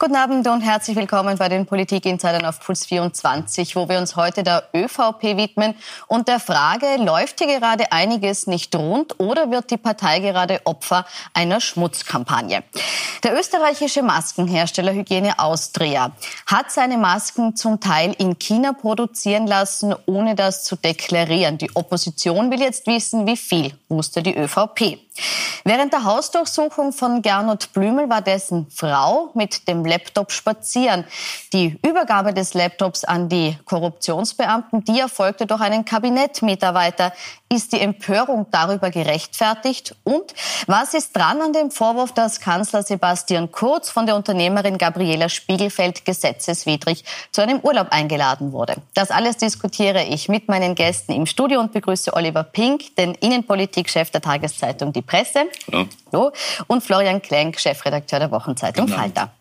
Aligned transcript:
Guten 0.00 0.14
Abend 0.14 0.46
und 0.46 0.60
herzlich 0.60 0.96
willkommen 0.96 1.38
bei 1.38 1.48
den 1.48 1.66
Politik-Insidern 1.66 2.44
auf 2.44 2.60
Puls 2.60 2.86
24, 2.86 3.74
wo 3.74 3.88
wir 3.88 3.98
uns 3.98 4.14
heute 4.14 4.44
der 4.44 4.68
ÖVP 4.72 5.36
widmen 5.36 5.74
und 6.06 6.28
der 6.28 6.38
Frage, 6.38 6.86
läuft 6.98 7.40
hier 7.40 7.58
gerade 7.58 7.90
einiges 7.90 8.46
nicht 8.46 8.76
rund 8.76 9.18
oder 9.18 9.50
wird 9.50 9.72
die 9.72 9.76
Partei 9.76 10.20
gerade 10.20 10.60
Opfer 10.66 11.04
einer 11.34 11.60
Schmutzkampagne? 11.60 12.62
Der 13.24 13.36
österreichische 13.36 14.04
Maskenhersteller 14.04 14.92
Hygiene 14.92 15.36
Austria 15.36 16.12
hat 16.46 16.70
seine 16.70 16.96
Masken 16.96 17.56
zum 17.56 17.80
Teil 17.80 18.14
in 18.18 18.38
China 18.38 18.74
produzieren 18.74 19.48
lassen, 19.48 19.96
ohne 20.06 20.36
das 20.36 20.62
zu 20.62 20.76
deklarieren. 20.76 21.58
Die 21.58 21.74
Opposition 21.74 22.52
will 22.52 22.60
jetzt 22.60 22.86
wissen, 22.86 23.26
wie 23.26 23.36
viel 23.36 23.74
wusste 23.88 24.22
die 24.22 24.36
ÖVP. 24.36 25.07
Während 25.64 25.92
der 25.92 26.04
Hausdurchsuchung 26.04 26.92
von 26.92 27.22
Gernot 27.22 27.72
Blümel 27.72 28.08
war 28.08 28.22
dessen 28.22 28.66
Frau 28.70 29.30
mit 29.34 29.68
dem 29.68 29.84
Laptop 29.84 30.32
spazieren. 30.32 31.04
Die 31.52 31.78
Übergabe 31.86 32.32
des 32.32 32.54
Laptops 32.54 33.04
an 33.04 33.28
die 33.28 33.58
Korruptionsbeamten, 33.64 34.84
die 34.84 35.00
erfolgte 35.00 35.46
durch 35.46 35.60
einen 35.60 35.84
Kabinettmitarbeiter. 35.84 37.12
Ist 37.50 37.72
die 37.72 37.80
Empörung 37.80 38.46
darüber 38.50 38.90
gerechtfertigt? 38.90 39.94
Und 40.04 40.34
was 40.66 40.92
ist 40.92 41.16
dran 41.16 41.40
an 41.40 41.52
dem 41.54 41.70
Vorwurf, 41.70 42.12
dass 42.12 42.40
Kanzler 42.40 42.82
Sebastian 42.82 43.50
Kurz 43.50 43.88
von 43.88 44.04
der 44.04 44.16
Unternehmerin 44.16 44.76
Gabriela 44.76 45.28
Spiegelfeld 45.30 46.04
gesetzeswidrig 46.04 47.04
zu 47.32 47.40
einem 47.40 47.60
Urlaub 47.60 47.88
eingeladen 47.90 48.52
wurde? 48.52 48.76
Das 48.94 49.10
alles 49.10 49.38
diskutiere 49.38 50.04
ich 50.04 50.28
mit 50.28 50.48
meinen 50.48 50.74
Gästen 50.74 51.12
im 51.12 51.24
Studio 51.24 51.60
und 51.60 51.72
begrüße 51.72 52.12
Oliver 52.12 52.42
Pink, 52.42 52.94
den 52.96 53.14
Innenpolitikchef 53.14 54.10
der 54.10 54.20
Tageszeitung 54.20 54.92
Die 54.92 55.02
Presse. 55.08 55.46
Hallo. 55.72 55.88
Hallo. 56.12 56.32
Und 56.68 56.84
Florian 56.84 57.20
Klenk, 57.20 57.58
Chefredakteur 57.58 58.20
der 58.20 58.30
Wochenzeitung 58.30 58.86
genau. 58.86 58.98
Falter. 58.98 59.32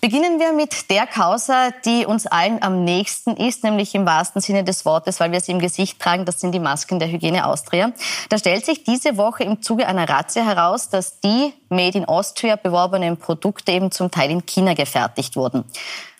Beginnen 0.00 0.38
wir 0.38 0.52
mit 0.52 0.90
der 0.90 1.06
Causa, 1.06 1.70
die 1.84 2.04
uns 2.04 2.26
allen 2.26 2.62
am 2.62 2.84
nächsten 2.84 3.38
ist, 3.38 3.64
nämlich 3.64 3.94
im 3.94 4.04
wahrsten 4.04 4.42
Sinne 4.42 4.62
des 4.62 4.84
Wortes, 4.84 5.18
weil 5.18 5.32
wir 5.32 5.40
sie 5.40 5.52
im 5.52 5.60
Gesicht 5.60 5.98
tragen. 5.98 6.26
Das 6.26 6.40
sind 6.40 6.52
die 6.52 6.58
Masken 6.58 6.98
der 6.98 7.08
Hygiene 7.08 7.46
Austria. 7.46 7.90
Da 8.28 8.36
stellt 8.36 8.66
sich 8.66 8.84
diese 8.84 9.16
Woche 9.16 9.44
im 9.44 9.62
Zuge 9.62 9.86
einer 9.86 10.06
Razzia 10.06 10.44
heraus, 10.44 10.90
dass 10.90 11.20
die 11.20 11.54
Made 11.70 11.96
in 11.96 12.04
Austria 12.04 12.56
beworbenen 12.56 13.16
Produkte 13.16 13.72
eben 13.72 13.90
zum 13.90 14.10
Teil 14.10 14.30
in 14.30 14.44
China 14.44 14.74
gefertigt 14.74 15.36
wurden. 15.36 15.64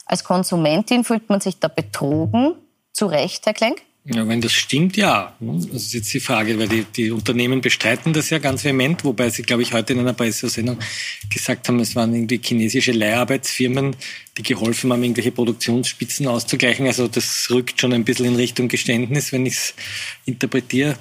Als 0.07 0.25
Konsumentin 0.25 1.05
fühlt 1.05 1.29
man 1.29 1.43
sich 1.43 1.61
da 1.61 1.69
betrogen. 1.69 2.55
Zu 2.95 3.05
Recht, 3.05 3.45
Herr 3.45 3.53
Klenk? 3.53 3.83
Ja, 4.07 4.29
wenn 4.29 4.43
das 4.43 4.53
stimmt, 4.53 4.99
ja. 4.99 5.35
Das 5.41 5.83
ist 5.83 5.95
jetzt 5.95 6.13
die 6.13 6.21
Frage, 6.21 6.59
weil 6.59 6.69
die, 6.69 6.85
die 6.85 7.11
Unternehmen 7.11 7.63
bestreiten 7.63 8.13
das 8.13 8.29
ja 8.29 8.39
ganz 8.39 8.63
vehement, 8.63 9.03
wobei 9.03 9.31
sie, 9.31 9.43
glaube 9.43 9.63
ich, 9.63 9.73
heute 9.73 9.95
in 9.95 10.01
einer 10.01 10.13
Pressesendung 10.13 10.79
gesagt 11.31 11.69
haben, 11.69 11.81
es 11.81 11.97
waren 11.97 12.15
irgendwie 12.15 12.39
chinesische 12.43 12.93
Leiharbeitsfirmen, 12.93 13.97
die 14.37 14.43
geholfen 14.43 14.93
haben, 14.93 15.03
irgendwelche 15.03 15.33
Produktionsspitzen 15.33 16.27
auszugleichen. 16.27 16.87
Also 16.87 17.09
das 17.09 17.49
rückt 17.51 17.81
schon 17.81 17.95
ein 17.95 18.05
bisschen 18.05 18.27
in 18.27 18.37
Richtung 18.37 18.69
Geständnis, 18.69 19.33
wenn 19.33 19.47
ich 19.47 19.55
es 19.55 19.75
interpretiere. 20.27 20.99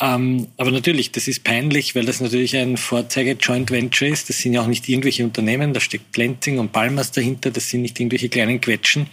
Ähm, 0.00 0.48
aber 0.56 0.70
natürlich, 0.70 1.12
das 1.12 1.28
ist 1.28 1.44
peinlich, 1.44 1.94
weil 1.94 2.06
das 2.06 2.20
natürlich 2.20 2.56
ein 2.56 2.78
Vorzeige-Joint 2.78 3.70
Venture 3.70 4.08
ist. 4.08 4.30
Das 4.30 4.38
sind 4.38 4.54
ja 4.54 4.62
auch 4.62 4.66
nicht 4.66 4.88
irgendwelche 4.88 5.24
Unternehmen, 5.24 5.74
da 5.74 5.80
steckt 5.80 6.12
Glenzing 6.14 6.58
und 6.58 6.72
Palmas 6.72 7.12
dahinter, 7.12 7.50
das 7.50 7.68
sind 7.68 7.82
nicht 7.82 8.00
irgendwelche 8.00 8.30
kleinen 8.30 8.60
Quetschen. 8.60 9.08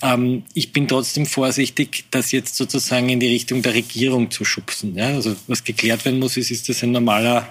Ähm, 0.00 0.44
ich 0.54 0.72
bin 0.72 0.88
trotzdem 0.88 1.26
vorsichtig, 1.26 2.04
das 2.10 2.32
jetzt 2.32 2.56
sozusagen 2.56 3.10
in 3.10 3.20
die 3.20 3.28
Richtung 3.28 3.60
der 3.60 3.74
Regierung 3.74 4.30
zu 4.30 4.44
schubsen. 4.44 4.96
Ja? 4.96 5.08
Also 5.08 5.36
was 5.48 5.64
geklärt 5.64 6.04
werden 6.06 6.18
muss, 6.18 6.36
ist, 6.36 6.50
ist 6.50 6.68
das 6.68 6.82
ein 6.82 6.92
normaler 6.92 7.48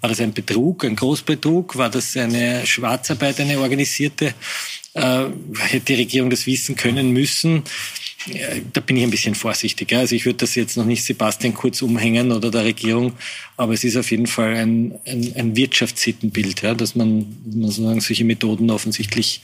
war 0.00 0.08
das 0.08 0.20
ein 0.20 0.32
Betrug, 0.32 0.84
ein 0.84 0.96
Großbetrug? 0.96 1.76
War 1.76 1.90
das 1.90 2.16
eine 2.16 2.66
Schwarzarbeit, 2.66 3.38
eine 3.40 3.58
organisierte? 3.58 4.34
Äh, 4.94 5.24
hätte 5.58 5.80
die 5.86 5.94
Regierung 5.94 6.30
das 6.30 6.46
wissen 6.46 6.74
können 6.74 7.10
müssen? 7.10 7.62
Da 8.72 8.80
bin 8.80 8.96
ich 8.96 9.02
ein 9.02 9.10
bisschen 9.10 9.34
vorsichtig. 9.34 9.92
Also 9.94 10.14
ich 10.14 10.26
würde 10.26 10.38
das 10.38 10.54
jetzt 10.54 10.76
noch 10.76 10.84
nicht 10.84 11.04
Sebastian 11.04 11.54
Kurz 11.54 11.80
umhängen 11.80 12.32
oder 12.32 12.50
der 12.50 12.64
Regierung, 12.64 13.14
aber 13.56 13.72
es 13.72 13.84
ist 13.84 13.96
auf 13.96 14.10
jeden 14.10 14.26
Fall 14.26 14.56
ein, 14.56 14.98
ein, 15.06 15.32
ein 15.36 15.56
Wirtschaftssittenbild, 15.56 16.62
ja, 16.62 16.74
dass 16.74 16.94
man, 16.94 17.26
man 17.46 17.70
sozusagen 17.70 18.00
solche 18.00 18.24
Methoden 18.24 18.70
offensichtlich 18.70 19.40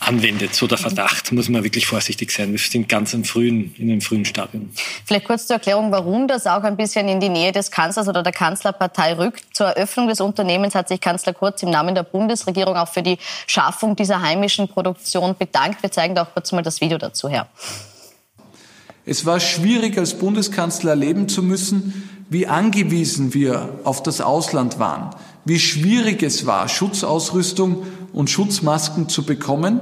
anwendet, 0.00 0.54
so 0.54 0.66
der 0.66 0.78
Verdacht, 0.78 1.32
muss 1.32 1.48
man 1.48 1.64
wirklich 1.64 1.86
vorsichtig 1.86 2.30
sein. 2.30 2.52
Wir 2.52 2.58
sind 2.58 2.88
ganz 2.88 3.14
im 3.14 3.24
frühen, 3.24 3.74
in 3.78 3.90
einem 3.90 4.00
frühen 4.00 4.24
Stadium. 4.24 4.70
Vielleicht 5.04 5.26
kurz 5.26 5.46
zur 5.46 5.56
Erklärung, 5.56 5.92
warum 5.92 6.28
das 6.28 6.46
auch 6.46 6.62
ein 6.62 6.76
bisschen 6.76 7.08
in 7.08 7.20
die 7.20 7.28
Nähe 7.28 7.52
des 7.52 7.70
Kanzlers 7.70 8.08
oder 8.08 8.22
der 8.22 8.32
Kanzlerpartei 8.32 9.14
rückt. 9.14 9.44
Zur 9.54 9.68
Eröffnung 9.68 10.08
des 10.08 10.20
Unternehmens 10.20 10.74
hat 10.74 10.88
sich 10.88 11.00
Kanzler 11.00 11.32
Kurz 11.32 11.62
im 11.62 11.70
Namen 11.70 11.94
der 11.94 12.02
Bundesregierung 12.02 12.76
auch 12.76 12.88
für 12.88 13.02
die 13.02 13.18
Schaffung 13.46 13.96
dieser 13.96 14.22
heimischen 14.22 14.68
Produktion 14.68 15.36
bedankt. 15.38 15.82
Wir 15.82 15.92
zeigen 15.92 16.14
da 16.14 16.24
auch 16.24 16.32
kurz 16.32 16.52
mal 16.52 16.62
das 16.62 16.80
Video 16.80 16.98
dazu 16.98 17.28
her. 17.28 17.46
Es 19.04 19.26
war 19.26 19.40
schwierig, 19.40 19.98
als 19.98 20.14
Bundeskanzler 20.14 20.90
erleben 20.90 21.28
zu 21.28 21.42
müssen, 21.42 22.08
wie 22.28 22.46
angewiesen 22.46 23.34
wir 23.34 23.80
auf 23.84 24.02
das 24.02 24.20
Ausland 24.20 24.78
waren, 24.78 25.10
wie 25.44 25.58
schwierig 25.58 26.22
es 26.22 26.46
war, 26.46 26.68
Schutzausrüstung 26.68 27.86
und 28.12 28.30
Schutzmasken 28.30 29.08
zu 29.08 29.24
bekommen 29.24 29.80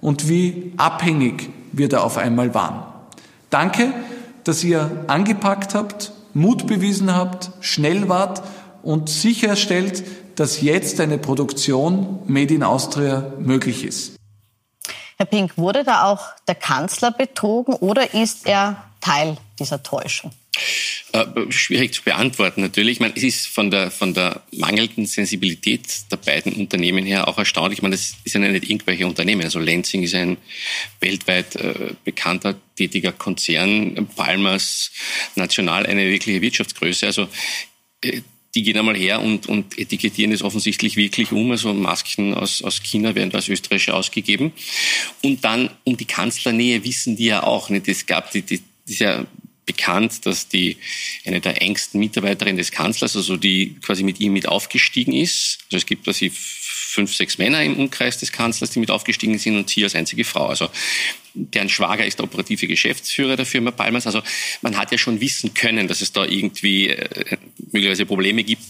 und 0.00 0.28
wie 0.28 0.72
abhängig 0.76 1.50
wir 1.72 1.88
da 1.88 2.00
auf 2.00 2.16
einmal 2.16 2.54
waren. 2.54 2.82
Danke, 3.50 3.92
dass 4.44 4.64
ihr 4.64 5.04
angepackt 5.06 5.74
habt, 5.74 6.12
Mut 6.32 6.66
bewiesen 6.66 7.14
habt, 7.14 7.50
schnell 7.60 8.08
wart 8.08 8.42
und 8.82 9.08
sicherstellt, 9.08 10.04
dass 10.36 10.60
jetzt 10.60 11.00
eine 11.00 11.18
Produktion 11.18 12.20
Made 12.26 12.54
in 12.54 12.62
Austria 12.62 13.32
möglich 13.38 13.84
ist. 13.84 14.16
Herr 15.16 15.26
Pink, 15.26 15.56
wurde 15.56 15.84
da 15.84 16.04
auch 16.04 16.26
der 16.48 16.56
Kanzler 16.56 17.12
betrogen 17.12 17.74
oder 17.74 18.14
ist 18.14 18.46
er 18.46 18.84
Teil 19.00 19.36
dieser 19.58 19.82
Täuschung? 19.82 20.32
Äh, 21.14 21.52
schwierig 21.52 21.94
zu 21.94 22.02
beantworten 22.02 22.60
natürlich. 22.60 22.94
Ich 22.94 23.00
meine, 23.00 23.14
es 23.14 23.22
ist 23.22 23.46
von 23.46 23.70
der, 23.70 23.92
von 23.92 24.14
der 24.14 24.42
mangelnden 24.50 25.06
Sensibilität 25.06 26.10
der 26.10 26.16
beiden 26.16 26.54
Unternehmen 26.54 27.06
her 27.06 27.28
auch 27.28 27.38
erstaunlich. 27.38 27.78
Ich 27.78 27.82
meine, 27.84 27.94
das 27.94 28.16
sind 28.24 28.42
ja 28.42 28.48
nicht 28.48 28.68
irgendwelche 28.68 29.06
Unternehmen. 29.06 29.42
Also 29.42 29.60
Lansing 29.60 30.02
ist 30.02 30.16
ein 30.16 30.38
weltweit 30.98 31.54
äh, 31.54 31.92
bekannter, 32.02 32.56
tätiger 32.74 33.12
Konzern, 33.12 34.08
Palmas 34.16 34.90
national 35.36 35.86
eine 35.86 36.04
wirkliche 36.10 36.40
Wirtschaftsgröße. 36.40 37.06
Also 37.06 37.28
äh, 38.00 38.22
die 38.56 38.64
gehen 38.64 38.76
einmal 38.76 38.96
her 38.96 39.20
und, 39.22 39.46
und 39.46 39.78
etikettieren 39.78 40.32
es 40.32 40.42
offensichtlich 40.42 40.96
wirklich 40.96 41.30
um. 41.30 41.52
Also 41.52 41.72
Masken 41.74 42.34
aus, 42.34 42.60
aus 42.60 42.82
China 42.82 43.14
werden 43.14 43.32
als 43.32 43.48
österreichische 43.48 43.94
ausgegeben. 43.94 44.52
Und 45.22 45.44
dann 45.44 45.70
um 45.84 45.96
die 45.96 46.06
Kanzlernähe 46.06 46.82
wissen 46.82 47.14
die 47.14 47.26
ja 47.26 47.44
auch 47.44 47.70
nicht. 47.70 47.86
Es 47.86 48.04
gab 48.04 48.32
die, 48.32 48.42
die, 48.42 48.60
ja 48.88 49.24
bekannt, 49.66 50.26
dass 50.26 50.48
die 50.48 50.76
eine 51.24 51.40
der 51.40 51.62
engsten 51.62 52.00
Mitarbeiterinnen 52.00 52.58
des 52.58 52.70
Kanzlers, 52.70 53.16
also 53.16 53.36
die 53.36 53.76
quasi 53.80 54.02
mit 54.02 54.20
ihm 54.20 54.32
mit 54.32 54.46
aufgestiegen 54.48 55.12
ist. 55.12 55.58
Also 55.66 55.78
es 55.78 55.86
gibt 55.86 56.04
quasi 56.04 56.30
fünf, 56.34 57.14
sechs 57.14 57.38
Männer 57.38 57.62
im 57.62 57.76
Umkreis 57.76 58.18
des 58.18 58.30
Kanzlers, 58.30 58.70
die 58.70 58.78
mit 58.78 58.90
aufgestiegen 58.90 59.38
sind 59.38 59.56
und 59.56 59.68
sie 59.68 59.82
als 59.82 59.94
einzige 59.94 60.24
Frau. 60.24 60.46
Also 60.46 60.68
deren 61.34 61.68
Schwager 61.68 62.06
ist 62.06 62.18
der 62.18 62.24
operative 62.24 62.68
Geschäftsführer 62.68 63.36
der 63.36 63.46
Firma 63.46 63.72
Palmas. 63.72 64.06
Also 64.06 64.22
man 64.62 64.76
hat 64.76 64.92
ja 64.92 64.98
schon 64.98 65.20
wissen 65.20 65.54
können, 65.54 65.88
dass 65.88 66.00
es 66.00 66.12
da 66.12 66.24
irgendwie 66.24 66.90
äh, 66.90 67.36
möglicherweise 67.72 68.06
Probleme 68.06 68.44
gibt 68.44 68.64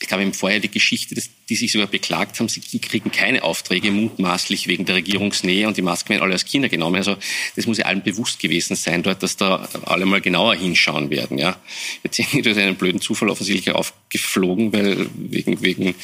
ich 0.00 0.06
glaube, 0.06 0.22
im 0.22 0.32
Vorher 0.32 0.60
die 0.60 0.70
Geschichte, 0.70 1.14
dass 1.14 1.28
die 1.48 1.56
sich 1.56 1.72
sogar 1.72 1.88
beklagt 1.88 2.38
haben, 2.38 2.48
sie 2.48 2.60
kriegen 2.78 3.10
keine 3.10 3.42
Aufträge 3.42 3.90
mutmaßlich 3.90 4.68
wegen 4.68 4.84
der 4.84 4.96
Regierungsnähe 4.96 5.66
und 5.66 5.76
die 5.76 5.82
Masken 5.82 6.10
werden 6.10 6.22
alle 6.22 6.34
aus 6.34 6.44
China 6.44 6.68
genommen. 6.68 6.96
Also 6.96 7.16
das 7.56 7.66
muss 7.66 7.78
ja 7.78 7.86
allen 7.86 8.02
bewusst 8.02 8.38
gewesen 8.38 8.76
sein 8.76 9.02
dort, 9.02 9.22
dass 9.22 9.36
da 9.36 9.68
alle 9.84 10.06
mal 10.06 10.20
genauer 10.20 10.54
hinschauen 10.54 11.10
werden. 11.10 11.38
Ja. 11.38 11.60
Jetzt 12.04 12.16
sind 12.16 12.46
durch 12.46 12.56
einen 12.58 12.76
blöden 12.76 13.00
Zufall 13.00 13.28
offensichtlich 13.28 13.74
aufgeflogen, 13.74 14.72
weil 14.72 15.08
wegen, 15.14 15.62
wegen 15.62 15.94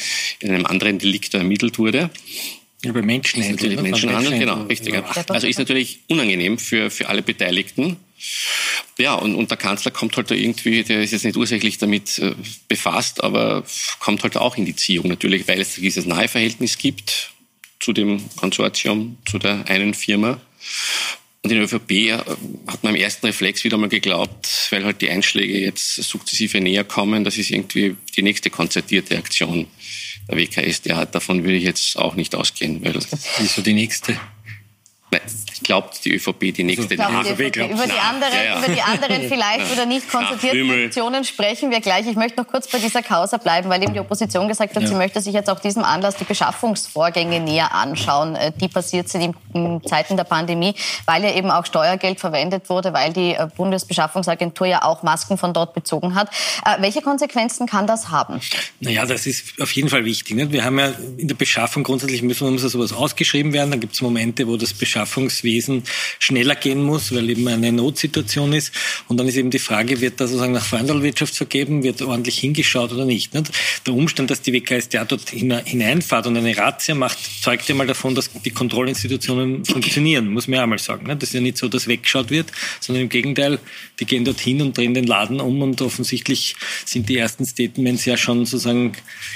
einem 0.43 0.67
anderen 0.67 0.99
Delikt 0.99 1.35
ermittelt 1.35 1.79
wurde. 1.79 2.11
Über 2.85 3.03
Menschenhandel. 3.03 3.81
Menschenhandel, 3.81 4.39
genau, 4.39 4.63
richtig. 4.65 4.95
Ja. 4.95 5.05
Also 5.29 5.47
ist 5.47 5.59
natürlich 5.59 6.01
unangenehm 6.09 6.59
für, 6.59 6.91
für 6.91 7.09
alle 7.09 7.23
Beteiligten. 7.23 7.97
Ja, 8.99 9.15
und, 9.15 9.35
und 9.35 9.51
der 9.51 9.59
Kanzler 9.59 9.91
kommt 9.91 10.17
halt 10.17 10.31
da 10.31 10.35
irgendwie, 10.35 10.83
der 10.83 11.03
ist 11.03 11.13
jetzt 11.13 11.25
nicht 11.25 11.37
ursächlich 11.37 11.79
damit 11.79 12.19
äh, 12.19 12.35
befasst, 12.69 13.23
aber 13.23 13.65
kommt 13.99 14.23
halt 14.23 14.37
auch 14.37 14.57
in 14.57 14.65
die 14.65 14.77
Ziehung 14.77 15.09
natürlich, 15.09 15.47
weil 15.49 15.61
es 15.61 15.75
dieses 15.75 16.07
nahe 16.07 16.29
Verhältnis 16.29 16.79
gibt 16.79 17.33
zu 17.81 17.93
dem 17.93 18.21
Konsortium, 18.37 19.19
zu 19.27 19.39
der 19.39 19.69
einen 19.69 19.95
Firma. 19.95 20.41
Und 21.45 21.51
in 21.51 21.59
der 21.59 21.65
ÖVP 21.65 21.91
äh, 21.91 22.13
hat 22.67 22.83
man 22.83 22.95
im 22.95 23.01
ersten 23.01 23.27
Reflex 23.27 23.65
wieder 23.65 23.77
mal 23.77 23.91
geglaubt, 23.91 24.49
weil 24.71 24.83
halt 24.85 25.03
die 25.03 25.11
Einschläge 25.11 25.59
jetzt 25.59 25.97
sukzessive 25.97 26.59
näher 26.59 26.85
kommen, 26.85 27.23
das 27.23 27.37
ist 27.37 27.51
irgendwie 27.51 27.97
die 28.17 28.23
nächste 28.23 28.49
konzertierte 28.49 29.19
Aktion 29.19 29.67
der 30.27 30.39
WKS. 30.39 30.81
Der 30.83 30.97
hat, 30.97 31.15
davon 31.15 31.45
würde 31.45 31.57
ich 31.57 31.65
jetzt 31.65 31.99
auch 31.99 32.15
nicht 32.15 32.35
ausgehen. 32.35 32.83
Weil 32.83 32.95
Wieso 33.39 33.61
die 33.61 33.75
nächste? 33.75 34.19
Glaubt 35.63 36.05
die 36.05 36.15
ÖVP 36.15 36.55
die 36.55 36.65
nächste. 36.65 36.99
Also, 36.99 37.35
die 37.35 37.43
ÖVP, 37.43 37.57
über, 37.57 37.87
die 37.87 37.93
anderen, 37.93 38.33
ja, 38.35 38.43
ja. 38.45 38.59
über 38.59 38.69
die 38.69 38.83
anderen 38.83 39.23
vielleicht 39.29 39.73
oder 39.73 39.87
nicht 39.87 40.11
konsultierten 40.11 40.69
Fraktionen 40.69 41.25
sprechen 41.25 41.71
wir 41.71 41.81
gleich. 41.81 42.07
Ich 42.07 42.17
möchte 42.17 42.41
noch 42.41 42.49
kurz 42.49 42.69
bei 42.69 42.79
dieser 42.79 43.03
Causa 43.03 43.37
bleiben, 43.37 43.69
weil 43.69 43.83
eben 43.83 43.93
die 43.93 44.01
Opposition 44.01 44.49
gesagt 44.49 44.75
hat, 44.75 44.83
ja. 44.83 44.89
sie 44.89 44.95
möchte 44.95 45.21
sich 45.21 45.35
jetzt 45.35 45.51
auch 45.51 45.61
diesem 45.61 45.85
Anlass 45.85 46.17
die 46.17 46.25
Beschaffungsvorgänge 46.25 47.41
näher 47.41 47.73
anschauen, 47.75 48.37
äh, 48.37 48.53
die 48.61 48.69
passiert 48.69 49.09
sind 49.09 49.35
in 49.53 49.81
Zeiten 49.85 50.17
der 50.17 50.25
Pandemie, 50.25 50.75
weil 51.07 51.23
ja 51.23 51.35
eben 51.35 51.51
auch 51.51 51.67
Steuergeld 51.67 52.21
verwendet 52.21 52.69
wurde, 52.69 52.93
weil 52.93 53.13
die 53.13 53.35
äh, 53.35 53.47
Bundesbeschaffungsagentur 53.57 54.67
ja 54.67 54.83
auch 54.83 55.03
Masken 55.03 55.39
von 55.39 55.53
dort 55.53 55.75
bezogen 55.75 56.15
hat. 56.15 56.29
Äh, 56.65 56.81
welche 56.81 57.03
Konsequenzen 57.03 57.67
kann 57.67 57.87
das 57.87 58.11
haben? 58.11 58.41
Naja, 58.81 59.07
das 59.07 59.27
ist 59.27 59.61
auf 59.61 59.71
jeden 59.73 59.89
Fall 59.89 60.05
wichtig. 60.05 60.37
Wir 60.51 60.65
haben 60.65 60.79
ja 60.79 60.93
in 61.17 61.29
der 61.29 61.35
Beschaffung 61.35 61.85
grundsätzlich 61.85 62.23
müssen, 62.23 62.51
muss 62.53 62.63
sowas 62.63 62.93
ausgeschrieben 62.93 63.53
werden. 63.53 63.71
Dann 63.71 63.81
gibt 63.81 63.95
es 63.95 64.03
Momente, 64.03 64.47
wo 64.47 64.57
das 64.57 64.75
Beschaffungswesen 65.45 65.83
schneller 66.19 66.55
gehen 66.55 66.83
muss, 66.83 67.15
weil 67.15 67.29
eben 67.31 67.47
eine 67.47 67.73
Notsituation 67.73 68.53
ist. 68.53 68.73
Und 69.09 69.19
dann 69.19 69.29
ist 69.29 69.37
eben 69.37 69.51
die 69.51 69.59
Frage, 69.59 70.01
wird 70.01 70.21
das 70.21 70.31
sozusagen 70.31 70.53
nach 70.53 70.65
Freundelwirtschaft 70.65 71.35
vergeben, 71.35 71.83
wird 71.83 72.03
ordentlich 72.03 72.39
hingeschaut 72.39 72.93
oder 72.93 73.05
nicht. 73.05 73.33
Der 73.35 73.95
Umstand, 73.95 74.31
dass 74.31 74.43
die 74.43 74.53
WKStA 74.53 75.05
dort 75.05 75.31
hineinfahrt 75.31 76.27
und 76.27 76.37
eine 76.37 76.57
Razzia 76.57 76.95
macht, 76.95 77.19
zeugt 77.43 77.69
ja 77.69 77.75
mal 77.75 77.87
davon, 77.87 78.15
dass 78.15 78.31
die 78.33 78.51
Kontrollinstitutionen 78.51 79.65
funktionieren, 79.65 80.29
muss 80.29 80.49
man 80.49 80.57
ja 80.57 80.63
einmal 80.63 80.79
sagen. 80.79 81.07
Das 81.07 81.29
ist 81.29 81.35
ja 81.35 81.41
nicht 81.41 81.59
so, 81.59 81.69
dass 81.69 81.87
weggeschaut 81.87 82.31
wird, 82.31 82.51
sondern 82.81 83.03
im 83.03 83.09
Gegenteil, 83.09 83.59
die 84.01 84.07
gehen 84.07 84.25
dorthin 84.25 84.63
und 84.63 84.77
drehen 84.77 84.95
den 84.95 85.05
Laden 85.05 85.41
um 85.41 85.63
und 85.63 85.81
offensichtlich 85.83 86.57
sind 86.85 87.09
die 87.09 87.19
ersten 87.19 87.45
Statements 87.45 88.05
ja 88.05 88.17
schon 88.17 88.47
sozusagen 88.47 88.93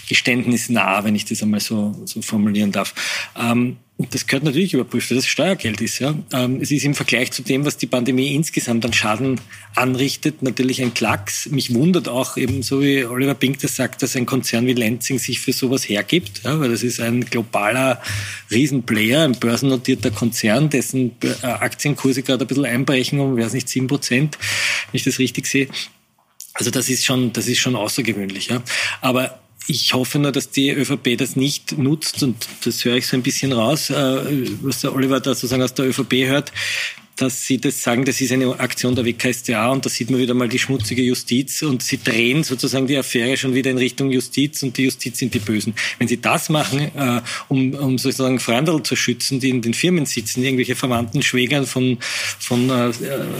geständnisnah, 0.08 1.04
wenn 1.04 1.14
ich 1.14 1.24
das 1.24 1.42
einmal 1.42 1.60
so, 1.60 1.94
so 2.04 2.22
formulieren 2.22 2.72
darf. 2.72 2.94
Ähm, 3.36 3.76
das 3.98 4.28
gehört 4.28 4.44
natürlich 4.44 4.74
überprüft, 4.74 5.10
weil 5.10 5.16
das 5.16 5.26
Steuergeld 5.26 5.80
ist. 5.80 5.98
Ja. 5.98 6.14
Ähm, 6.32 6.60
es 6.60 6.70
ist 6.70 6.84
im 6.84 6.94
Vergleich 6.94 7.32
zu 7.32 7.42
dem, 7.42 7.64
was 7.64 7.78
die 7.78 7.88
Pandemie 7.88 8.32
insgesamt 8.32 8.84
an 8.84 8.92
Schaden 8.92 9.40
anrichtet, 9.74 10.40
natürlich 10.40 10.80
ein 10.80 10.94
Klacks. 10.94 11.46
Mich 11.46 11.74
wundert 11.74 12.08
auch 12.08 12.36
eben, 12.36 12.62
so 12.62 12.80
wie 12.80 13.04
Oliver 13.04 13.34
Pink 13.34 13.58
das 13.58 13.74
sagt, 13.74 14.02
dass 14.02 14.14
ein 14.14 14.24
Konzern 14.24 14.66
wie 14.66 14.72
Lenzing 14.72 15.18
sich 15.18 15.40
für 15.40 15.52
sowas 15.52 15.88
hergibt, 15.88 16.42
ja, 16.44 16.60
weil 16.60 16.70
das 16.70 16.84
ist 16.84 17.00
ein 17.00 17.24
globaler 17.24 18.00
Riesenplayer, 18.52 19.24
ein 19.24 19.32
börsennotierter 19.32 20.12
Konzern, 20.12 20.70
dessen 20.70 21.16
äh, 21.22 21.46
Aktienkurse 21.46 22.22
gerade 22.22 22.44
ein 22.44 22.48
bisschen 22.48 22.66
einbrechen 22.66 23.18
um, 23.18 23.36
weiß 23.36 23.52
nicht, 23.52 23.68
sieben 23.68 23.88
Prozent, 23.88 24.38
wenn 24.92 24.98
ich 24.98 25.04
das 25.04 25.18
richtig 25.18 25.48
sehe. 25.48 25.66
Also 26.54 26.70
das 26.70 26.88
ist 26.88 27.04
schon, 27.04 27.32
das 27.32 27.48
ist 27.48 27.58
schon 27.58 27.74
außergewöhnlich. 27.74 28.48
Ja. 28.48 28.62
Aber 29.00 29.40
ich 29.68 29.92
hoffe 29.92 30.18
nur, 30.18 30.32
dass 30.32 30.50
die 30.50 30.70
ÖVP 30.70 31.16
das 31.18 31.36
nicht 31.36 31.76
nutzt 31.76 32.22
und 32.22 32.36
das 32.64 32.84
höre 32.84 32.96
ich 32.96 33.06
so 33.06 33.16
ein 33.16 33.22
bisschen 33.22 33.52
raus, 33.52 33.90
äh, 33.90 34.46
was 34.62 34.80
der 34.80 34.94
Oliver 34.94 35.20
da 35.20 35.34
sozusagen 35.34 35.62
aus 35.62 35.74
der 35.74 35.86
ÖVP 35.86 36.26
hört, 36.26 36.52
dass 37.18 37.44
Sie 37.44 37.58
das 37.58 37.82
sagen, 37.82 38.04
das 38.04 38.20
ist 38.20 38.30
eine 38.30 38.60
Aktion 38.60 38.94
der 38.94 39.04
WKStA 39.04 39.70
und 39.70 39.84
da 39.84 39.90
sieht 39.90 40.08
man 40.08 40.20
wieder 40.20 40.34
mal 40.34 40.48
die 40.48 40.58
schmutzige 40.58 41.02
Justiz 41.02 41.62
und 41.62 41.82
Sie 41.82 41.98
drehen 42.02 42.44
sozusagen 42.44 42.86
die 42.86 42.96
Affäre 42.96 43.36
schon 43.36 43.54
wieder 43.54 43.72
in 43.72 43.78
Richtung 43.78 44.10
Justiz 44.10 44.62
und 44.62 44.76
die 44.76 44.84
Justiz 44.84 45.18
sind 45.18 45.34
die 45.34 45.40
Bösen. 45.40 45.74
Wenn 45.98 46.06
Sie 46.06 46.20
das 46.20 46.48
machen, 46.48 46.80
äh, 46.94 47.20
um, 47.48 47.74
um 47.74 47.98
sozusagen 47.98 48.38
Freunde 48.38 48.80
zu 48.84 48.94
schützen, 48.94 49.40
die 49.40 49.48
in 49.48 49.62
den 49.62 49.74
Firmen 49.74 50.06
sitzen, 50.06 50.44
irgendwelche 50.44 50.76
verwandten 50.76 51.22
Schwägern 51.22 51.66
von, 51.66 51.98
von, 52.38 52.70
äh, 52.70 52.92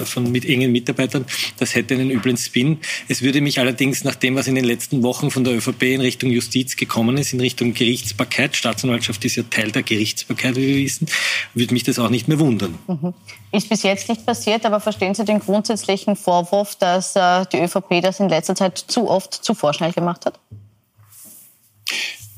von 0.04 0.31
mit 0.32 0.44
engen 0.44 0.72
Mitarbeitern, 0.72 1.24
das 1.58 1.76
hätte 1.76 1.94
einen 1.94 2.10
üblen 2.10 2.36
Spin. 2.36 2.78
Es 3.06 3.22
würde 3.22 3.40
mich 3.40 3.60
allerdings 3.60 4.02
nach 4.02 4.16
dem, 4.16 4.34
was 4.34 4.48
in 4.48 4.56
den 4.56 4.64
letzten 4.64 5.04
Wochen 5.04 5.31
von 5.31 5.44
der 5.44 5.54
ÖVP 5.54 5.82
in 5.84 6.00
Richtung 6.00 6.31
Justiz 6.31 6.74
gekommen 6.74 7.16
ist, 7.16 7.32
in 7.32 7.40
Richtung 7.40 7.74
Gerichtsbarkeit, 7.74 8.56
Staatsanwaltschaft 8.56 9.24
ist 9.24 9.36
ja 9.36 9.44
Teil 9.44 9.70
der 9.70 9.84
Gerichtsbarkeit, 9.84 10.56
wie 10.56 10.66
wir 10.66 10.76
wissen, 10.84 11.06
würde 11.54 11.72
mich 11.72 11.84
das 11.84 12.00
auch 12.00 12.10
nicht 12.10 12.26
mehr 12.26 12.40
wundern. 12.40 12.74
Mhm. 12.88 13.14
Ist 13.50 13.68
bis 13.68 13.82
jetzt 13.82 14.08
nicht 14.08 14.26
passiert, 14.26 14.66
aber 14.66 14.78
verstehen 14.78 15.14
Sie 15.14 15.24
den 15.24 15.40
grundsätzlichen 15.40 16.16
Vorwurf, 16.16 16.76
dass 16.76 17.16
äh, 17.16 17.46
die 17.52 17.58
ÖVP 17.58 18.02
das 18.02 18.20
in 18.20 18.28
letzter 18.28 18.54
Zeit 18.54 18.76
zu 18.76 19.08
oft 19.08 19.32
zu 19.32 19.54
vorschnell 19.54 19.92
gemacht 19.92 20.26
hat? 20.26 20.38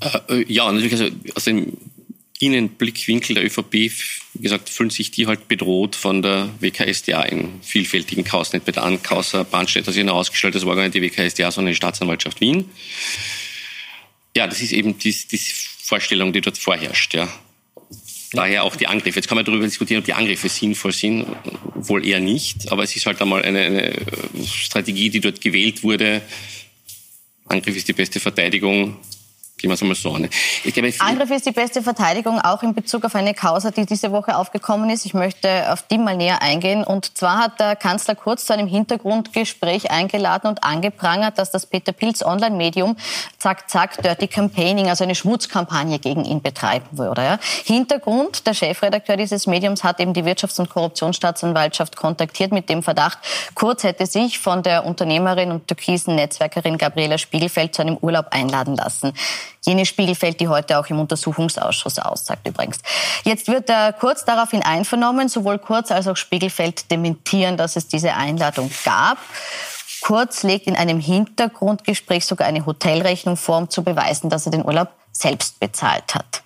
Äh, 0.01 0.35
äh 0.35 0.53
ja, 0.53 0.71
natürlich. 0.71 0.93
Also 0.93 1.09
aus 1.35 1.45
dem 1.45 1.77
Innenblickwinkel 2.41 3.35
der 3.35 3.45
ÖVP, 3.45 3.73
wie 3.73 4.43
gesagt, 4.43 4.71
fühlen 4.71 4.91
sich 4.91 5.11
die 5.11 5.27
halt 5.27 5.47
bedroht 5.49 5.95
von 5.95 6.23
der 6.23 6.49
WKSDA 6.61 7.23
in 7.23 7.61
vielfältigen 7.61 8.25
Kausen. 8.25 8.57
Nicht 8.57 8.67
bei 8.67 8.73
der 8.73 8.85
Ankauser 8.85 9.45
Bahnstädter 9.45 9.93
sind 9.93 10.09
ausgestellt, 10.09 10.55
das 10.55 10.65
war 10.65 10.75
gar 10.75 10.83
nicht 10.83 10.95
die 10.95 11.03
WKSDA, 11.03 11.51
sondern 11.51 11.73
die 11.73 11.77
Staatsanwaltschaft 11.77 12.41
Wien. 12.41 12.71
Ja, 14.37 14.47
das 14.47 14.63
ist 14.63 14.73
eben 14.73 14.97
die, 14.99 15.13
die 15.13 15.39
Vorstellung, 15.39 16.33
die 16.33 16.41
dort 16.41 16.57
vorherrscht. 16.57 17.15
Ja. 17.15 17.29
Daher 18.33 18.63
auch 18.63 18.77
die 18.77 18.87
Angriffe. 18.87 19.19
Jetzt 19.19 19.29
kann 19.29 19.37
man 19.37 19.45
darüber 19.45 19.65
diskutieren, 19.65 20.01
ob 20.01 20.05
die 20.05 20.15
Angriffe 20.15 20.49
sinnvoll 20.49 20.93
sind. 20.93 21.27
Wohl 21.75 22.07
eher 22.07 22.21
nicht. 22.21 22.71
Aber 22.71 22.85
es 22.85 22.95
ist 22.95 23.07
halt 23.07 23.21
einmal 23.21 23.43
eine, 23.43 23.61
eine 23.61 24.47
Strategie, 24.47 25.11
die 25.11 25.21
dort 25.21 25.41
gewählt 25.41 25.83
wurde. 25.83 26.23
Angriff 27.47 27.77
ist 27.77 27.89
die 27.89 27.93
beste 27.93 28.21
Verteidigung. 28.21 28.97
Gehen 29.61 29.71
wir 29.71 29.75
es 29.75 29.83
einmal 29.83 29.97
so 29.97 30.13
an. 30.13 30.29
Glaube, 30.65 30.93
Angriff 30.99 31.31
ist 31.31 31.47
die 31.47 31.53
beste 31.53 31.83
Verteidigung, 31.83 32.41
auch 32.41 32.63
in 32.63 32.75
Bezug 32.75 33.05
auf 33.05 33.15
eine 33.15 33.35
Causa, 33.35 33.71
die 33.71 33.87
diese 33.87 34.13
Woche 34.13 34.37
aufgekommen 34.37 34.91
ist. 34.91 35.07
Ich 35.07 35.15
möchte 35.15 35.73
auf 35.73 35.83
die 35.83 35.99
mal 35.99 36.17
näher 36.17 36.43
eingehen. 36.43 36.85
Und 36.85 37.17
zwar 37.17 37.39
hat 37.39 37.61
der 37.61 37.77
Kanzler 37.77 38.15
kurz 38.15 38.47
zu 38.47 38.53
einem 38.53 38.67
Hintergrundgespräch 38.67 39.91
eingeladen 39.91 40.49
und 40.49 40.65
angeprangert, 40.65 41.39
dass 41.39 41.51
das 41.51 41.67
Peter 41.67 41.93
Pilz 41.93 42.23
Online-Medium 42.23 42.97
Zack 43.39 43.71
Zack 43.71 44.03
Dirty 44.03 44.29
Campaigning, 44.29 44.89
also 44.89 45.05
eine 45.05 45.15
Schmutzkampagne 45.15 45.99
gegen 45.99 46.25
ihn 46.25 46.43
betreiben 46.43 46.87
würde. 46.93 47.23
Ja. 47.23 47.39
Hintergrund, 47.65 48.47
der 48.47 48.55
Chefredakteur 48.55 49.17
dieses 49.17 49.47
Mediums 49.47 49.85
hat 49.85 50.01
eben 50.01 50.13
die 50.13 50.25
Wirtschafts- 50.25 50.61
und 50.61 50.71
Korruptionsstaatsanwaltschaft 50.71 51.97
kontaktiert 51.97 52.53
mit 52.53 52.69
dem 52.69 52.83
Verdacht, 52.83 53.19
Kurz 53.55 53.85
hätte 53.85 54.07
sich 54.07 54.39
von 54.39 54.63
der 54.63 54.87
Unternehmerin 54.87 55.53
und 55.53 55.67
türkisen 55.67 56.15
Netzwerkerin 56.15 56.79
Gabriela 56.79 57.19
Spiegelfeld 57.19 57.75
zu 57.75 57.83
einem 57.83 57.97
Urlaub 58.01 58.27
einladen 58.31 58.77
lassen. 58.77 59.13
Jene 59.65 59.85
Spiegelfeld, 59.85 60.41
die 60.41 60.49
heute 60.49 60.79
auch 60.79 60.87
im 60.87 60.99
Untersuchungsausschuss 61.01 61.99
aussagt 61.99 62.49
übrigens. 62.49 62.79
Jetzt 63.25 63.49
wird 63.49 63.69
er 63.69 63.93
kurz 63.93 64.25
daraufhin 64.25 64.63
einvernommen, 64.63 65.29
sowohl 65.29 65.59
Kurz 65.59 65.91
als 65.91 66.09
auch 66.09 66.17
Spiegelfeld 66.17 66.91
dementieren, 66.91 67.57
dass 67.57 67.77
es 67.77 67.87
diese 67.87 68.15
Einladung 68.15 68.71
gab. 68.85 69.19
Kurz 70.01 70.43
legt 70.43 70.67
in 70.67 70.77
einem 70.77 70.99
Hintergrundgespräch 70.99 72.25
sogar 72.25 72.47
eine 72.47 72.65
Hotelrechnung 72.65 73.37
vor, 73.37 73.59
um 73.59 73.69
zu 73.69 73.85
beweisen, 73.85 74.31
dass 74.31 74.47
er 74.47 74.53
den 74.53 74.65
Urlaub 74.65 74.89
selbst 75.13 75.61
bezahlt 75.61 76.15
hat. 76.15 76.43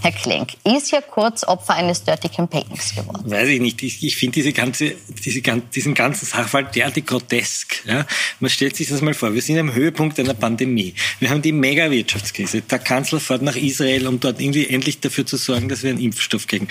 Herr 0.00 0.12
Klenk, 0.12 0.52
ist 0.64 0.92
ja 0.92 1.00
kurz 1.00 1.44
Opfer 1.44 1.74
eines 1.74 2.04
Dirty 2.04 2.28
Campaignings 2.28 2.94
geworden. 2.94 3.30
Weiß 3.30 3.48
ich 3.48 3.60
nicht. 3.60 3.82
Ich, 3.82 4.16
finde 4.16 4.34
diese 4.34 4.52
ganze, 4.52 4.94
diese, 5.24 5.42
diesen 5.42 5.94
ganzen 5.94 6.26
Sachverhalt 6.26 6.74
derartig 6.74 7.06
grotesk. 7.06 7.82
Ja? 7.84 8.06
Man 8.40 8.50
stellt 8.50 8.76
sich 8.76 8.88
das 8.88 9.02
mal 9.02 9.14
vor. 9.14 9.34
Wir 9.34 9.42
sind 9.42 9.58
am 9.58 9.74
Höhepunkt 9.74 10.18
einer 10.20 10.34
Pandemie. 10.34 10.94
Wir 11.18 11.30
haben 11.30 11.42
die 11.42 11.52
Mega-Wirtschaftskrise. 11.52 12.62
Der 12.62 12.78
Kanzler 12.78 13.20
fährt 13.20 13.42
nach 13.42 13.56
Israel, 13.56 14.06
um 14.06 14.20
dort 14.20 14.40
irgendwie 14.40 14.68
endlich 14.68 15.00
dafür 15.00 15.26
zu 15.26 15.36
sorgen, 15.36 15.68
dass 15.68 15.82
wir 15.82 15.90
einen 15.90 16.00
Impfstoff 16.00 16.46
kriegen. 16.46 16.68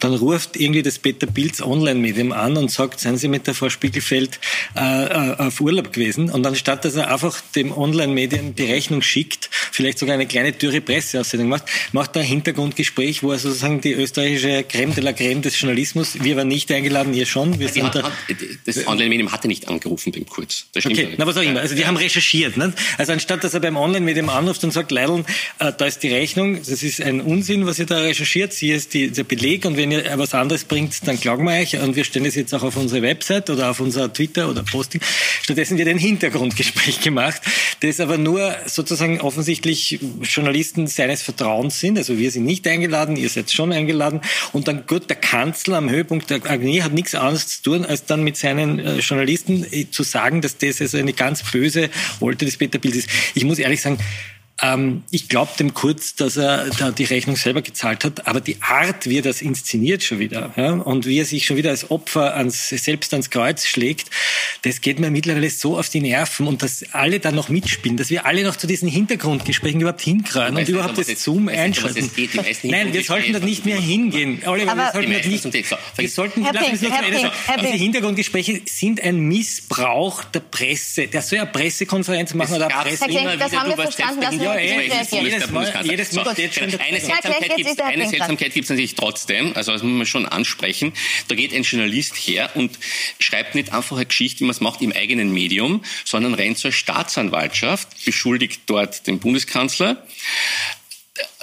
Dann 0.00 0.14
ruft 0.14 0.56
irgendwie 0.56 0.82
das 0.82 0.98
Peter 0.98 1.26
Pilz 1.26 1.60
Online-Medium 1.60 2.32
an 2.32 2.56
und 2.56 2.70
sagt, 2.70 3.00
seien 3.00 3.16
Sie 3.16 3.28
mit 3.28 3.46
der 3.46 3.54
Frau 3.54 3.68
Spiegelfeld 3.68 4.38
äh, 4.76 5.04
äh 5.04 5.36
auf 5.38 5.60
Urlaub 5.60 5.92
gewesen. 5.92 6.30
Und 6.30 6.46
anstatt, 6.46 6.84
dass 6.84 6.94
er 6.94 7.12
einfach 7.12 7.40
dem 7.56 7.76
Online-Medium 7.76 8.54
die 8.54 8.64
Rechnung 8.64 9.02
schickt, 9.02 9.50
vielleicht 9.50 9.98
sogar 9.98 10.14
eine 10.14 10.26
kleine 10.26 10.52
dürre 10.52 10.80
Presseaussendung 10.80 11.48
macht, 11.48 11.64
macht 11.92 12.14
er 12.16 12.22
hinter 12.22 12.43
Hintergrundgespräch, 12.44 13.22
wo 13.22 13.32
er 13.32 13.38
sozusagen 13.38 13.80
die 13.80 13.92
österreichische 13.92 14.64
Creme 14.64 14.94
de 14.94 15.02
la 15.02 15.14
Creme 15.14 15.40
des 15.40 15.58
Journalismus, 15.58 16.22
wir 16.22 16.36
waren 16.36 16.48
nicht 16.48 16.70
eingeladen, 16.70 17.14
ihr 17.14 17.24
schon. 17.24 17.58
Wir 17.58 17.70
sind 17.70 17.94
da, 17.94 18.12
das 18.66 18.86
Online-Medium 18.86 19.32
hatte 19.32 19.48
nicht 19.48 19.66
angerufen 19.66 20.12
beim 20.12 20.26
Kurz. 20.26 20.66
Okay, 20.76 21.14
na 21.16 21.26
was 21.26 21.38
auch 21.38 21.42
immer. 21.42 21.60
Also 21.60 21.74
die 21.74 21.86
haben 21.86 21.96
recherchiert. 21.96 22.58
Nicht? 22.58 22.72
Also 22.98 23.12
anstatt, 23.12 23.42
dass 23.44 23.54
er 23.54 23.60
beim 23.60 23.78
Online-Medium 23.78 24.28
anruft 24.28 24.62
und 24.62 24.72
sagt, 24.72 24.90
Leidl, 24.90 25.24
äh, 25.58 25.72
da 25.76 25.86
ist 25.86 26.02
die 26.02 26.08
Rechnung, 26.08 26.58
das 26.58 26.82
ist 26.82 27.00
ein 27.00 27.22
Unsinn, 27.22 27.64
was 27.64 27.78
ihr 27.78 27.86
da 27.86 28.00
recherchiert, 28.00 28.52
hier 28.52 28.76
ist 28.76 28.92
die, 28.92 29.10
der 29.10 29.24
Beleg 29.24 29.64
und 29.64 29.78
wenn 29.78 29.90
ihr 29.90 30.04
was 30.16 30.34
anderes 30.34 30.64
bringt, 30.64 31.06
dann 31.08 31.18
klagen 31.18 31.44
wir 31.44 31.58
euch 31.58 31.78
und 31.80 31.96
wir 31.96 32.04
stellen 32.04 32.26
es 32.26 32.34
jetzt 32.34 32.52
auch 32.52 32.62
auf 32.62 32.76
unsere 32.76 33.00
Website 33.00 33.48
oder 33.48 33.70
auf 33.70 33.80
unser 33.80 34.12
Twitter 34.12 34.50
oder 34.50 34.62
Posting. 34.62 35.00
Stattdessen 35.42 35.78
wird 35.78 35.88
ein 35.88 35.98
Hintergrundgespräch 35.98 37.00
gemacht, 37.02 37.40
das 37.80 38.00
aber 38.00 38.18
nur 38.18 38.54
sozusagen 38.66 39.20
offensichtlich 39.22 39.98
Journalisten 40.22 40.86
seines 40.86 41.22
Vertrauens 41.22 41.80
sind, 41.80 41.96
also 41.96 42.18
wir 42.18 42.30
sind 42.34 42.44
nicht 42.44 42.66
eingeladen, 42.68 43.16
ihr 43.16 43.28
seid 43.28 43.50
schon 43.50 43.72
eingeladen. 43.72 44.20
Und 44.52 44.68
dann 44.68 44.86
gut, 44.86 45.08
der 45.08 45.16
Kanzler 45.16 45.78
am 45.78 45.88
Höhepunkt 45.88 46.30
der 46.30 46.44
Agnie 46.48 46.82
hat 46.82 46.92
nichts 46.92 47.14
anderes 47.14 47.48
zu 47.48 47.62
tun, 47.62 47.84
als 47.84 48.04
dann 48.04 48.22
mit 48.22 48.36
seinen 48.36 48.78
äh, 48.78 48.98
Journalisten 48.98 49.64
äh, 49.70 49.90
zu 49.90 50.02
sagen, 50.02 50.42
dass 50.42 50.58
das 50.58 50.80
also 50.80 50.98
eine 50.98 51.12
ganz 51.12 51.42
böse 51.50 51.88
Wolte 52.20 52.44
des 52.44 52.56
Peter 52.56 52.78
Pilz 52.78 52.96
ist. 52.96 53.08
Ich 53.34 53.44
muss 53.44 53.58
ehrlich 53.58 53.80
sagen, 53.80 53.98
Ähm, 54.62 55.02
ich 55.10 55.28
glaube 55.28 55.50
dem 55.58 55.74
Kurz, 55.74 56.14
dass 56.14 56.36
er 56.36 56.70
da 56.78 56.92
die 56.92 57.04
Rechnung 57.04 57.34
selber 57.34 57.60
gezahlt 57.60 58.04
hat, 58.04 58.28
aber 58.28 58.40
die 58.40 58.62
Art, 58.62 59.08
wie 59.08 59.18
er 59.18 59.22
das 59.22 59.42
inszeniert 59.42 60.04
schon 60.04 60.20
wieder 60.20 60.52
ja, 60.56 60.72
und 60.72 61.06
wie 61.06 61.18
er 61.18 61.24
sich 61.24 61.44
schon 61.44 61.56
wieder 61.56 61.70
als 61.70 61.90
Opfer 61.90 62.36
ans, 62.36 62.68
selbst 62.68 63.12
ans 63.12 63.30
Kreuz 63.30 63.66
schlägt, 63.66 64.10
das 64.62 64.80
geht 64.80 65.00
mir 65.00 65.10
mittlerweile 65.10 65.50
so 65.50 65.76
auf 65.76 65.88
die 65.88 66.00
Nerven 66.00 66.46
und 66.46 66.62
dass 66.62 66.84
alle 66.92 67.18
da 67.18 67.32
noch 67.32 67.48
mitspielen, 67.48 67.96
dass 67.96 68.10
wir 68.10 68.26
alle 68.26 68.44
noch 68.44 68.54
zu 68.54 68.68
diesen 68.68 68.88
Hintergrundgesprächen 68.88 69.80
überhaupt 69.80 70.02
hinkreuen 70.02 70.56
und 70.56 70.68
überhaupt 70.68 70.98
das, 70.98 71.08
Zoom 71.22 71.48
einschalten. 71.48 72.08
Nein, 72.62 72.92
wir 72.92 73.02
sollten 73.02 73.32
da 73.32 73.40
nicht 73.40 73.66
mehr 73.66 73.80
hingehen. 73.80 74.40
Oliver, 74.46 74.70
aber 74.70 74.84
wir 74.84 74.92
sollten 74.92 75.12
das 75.12 75.44
nicht. 75.52 75.76
Wir 75.96 76.08
sollten, 76.08 76.44
Herr 76.44 76.52
Pink, 76.52 76.80
Herr 76.80 77.02
Pink, 77.02 77.32
Herr 77.46 77.58
Pink. 77.58 77.72
Die 77.72 77.78
Hintergrundgespräche 77.78 78.60
sind 78.66 79.02
ein 79.02 79.18
Missbrauch 79.18 80.22
der 80.24 80.40
Presse. 80.40 81.08
Der 81.08 81.22
soll 81.22 81.40
eine 81.40 81.50
Pressekonferenz 81.50 82.34
machen 82.34 82.54
oder 82.54 82.66
eine 82.66 82.90
Presse. 82.90 83.06
Herr 83.08 83.36
das 83.36 83.52
haben 83.52 83.68
wir 83.70 83.76
verstanden, 83.76 84.20
dass 84.20 84.43
ja, 84.44 84.54
ey, 84.54 84.90
jedes 85.10 85.50
Mal, 85.50 85.84
jedes 85.84 86.12
Mal 86.12 86.32
steht 86.32 86.54
schon 86.54 86.64
eine 86.64 87.00
Seltsamkeit 87.00 87.56
gibt 87.56 87.80
eine 87.80 88.08
Seltsamkeit 88.08 88.52
gibt 88.52 88.64
es 88.64 88.70
natürlich 88.70 88.94
trotzdem, 88.94 89.52
also 89.54 89.72
das 89.72 89.82
muss 89.82 89.92
man 89.92 90.06
schon 90.06 90.26
ansprechen. 90.26 90.92
Da 91.28 91.34
geht 91.34 91.52
ein 91.52 91.62
Journalist 91.62 92.14
her 92.16 92.50
und 92.54 92.78
schreibt 93.18 93.54
nicht 93.54 93.72
einfach 93.72 93.96
eine 93.96 94.06
Geschichte, 94.06 94.40
wie 94.40 94.44
man 94.44 94.52
es 94.52 94.60
macht 94.60 94.82
im 94.82 94.92
eigenen 94.92 95.32
Medium, 95.32 95.84
sondern 96.04 96.34
rennt 96.34 96.58
zur 96.58 96.72
Staatsanwaltschaft, 96.72 98.04
beschuldigt 98.04 98.62
dort 98.66 99.06
den 99.06 99.18
Bundeskanzler 99.18 100.04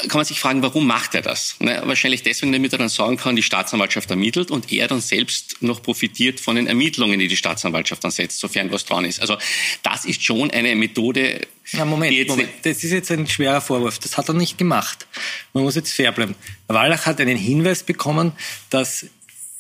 kann 0.08 0.18
man 0.18 0.26
sich 0.26 0.40
fragen, 0.40 0.62
warum 0.62 0.86
macht 0.86 1.16
er 1.16 1.22
das? 1.22 1.56
Ne, 1.60 1.82
wahrscheinlich 1.86 2.24
deswegen, 2.24 2.52
damit 2.52 2.74
er 2.74 2.80
dann 2.80 2.90
sagen 2.90 3.18
kann, 3.18 3.36
die 3.36 3.44
Staatsanwaltschaft 3.44 4.10
ermittelt 4.10 4.52
und 4.52 4.72
er 4.72 4.88
dann 4.88 5.00
selbst 5.00 5.62
noch 5.62 5.82
profitiert 5.82 6.40
von 6.40 6.56
den 6.56 6.68
Ermittlungen, 6.68 7.20
die 7.20 7.28
die 7.28 7.38
Staatsanwaltschaft 7.38 8.04
dann 8.04 8.12
setzt, 8.12 8.40
sofern 8.40 8.72
was 8.72 8.84
dran 8.86 9.06
ist. 9.06 9.22
Also 9.22 9.38
das 9.84 10.06
ist 10.06 10.24
schon 10.24 10.52
eine 10.52 10.76
Methode. 10.76 11.48
Ja, 11.72 11.86
Moment, 11.86 12.28
Moment. 12.28 12.50
Das 12.64 12.84
ist 12.84 12.92
jetzt 12.92 13.12
ein 13.12 13.28
schwerer 13.28 13.62
Vorwurf. 13.62 14.00
Das 14.00 14.18
hat 14.18 14.28
er 14.28 14.34
nicht 14.34 14.58
gemacht. 14.58 15.08
Man 15.54 15.64
muss 15.64 15.76
jetzt 15.76 15.94
fair 15.94 16.12
bleiben. 16.12 16.36
Wallach 16.68 17.06
hat 17.06 17.22
einen 17.22 17.38
Hinweis 17.38 17.84
bekommen, 17.84 18.34
dass 18.70 19.06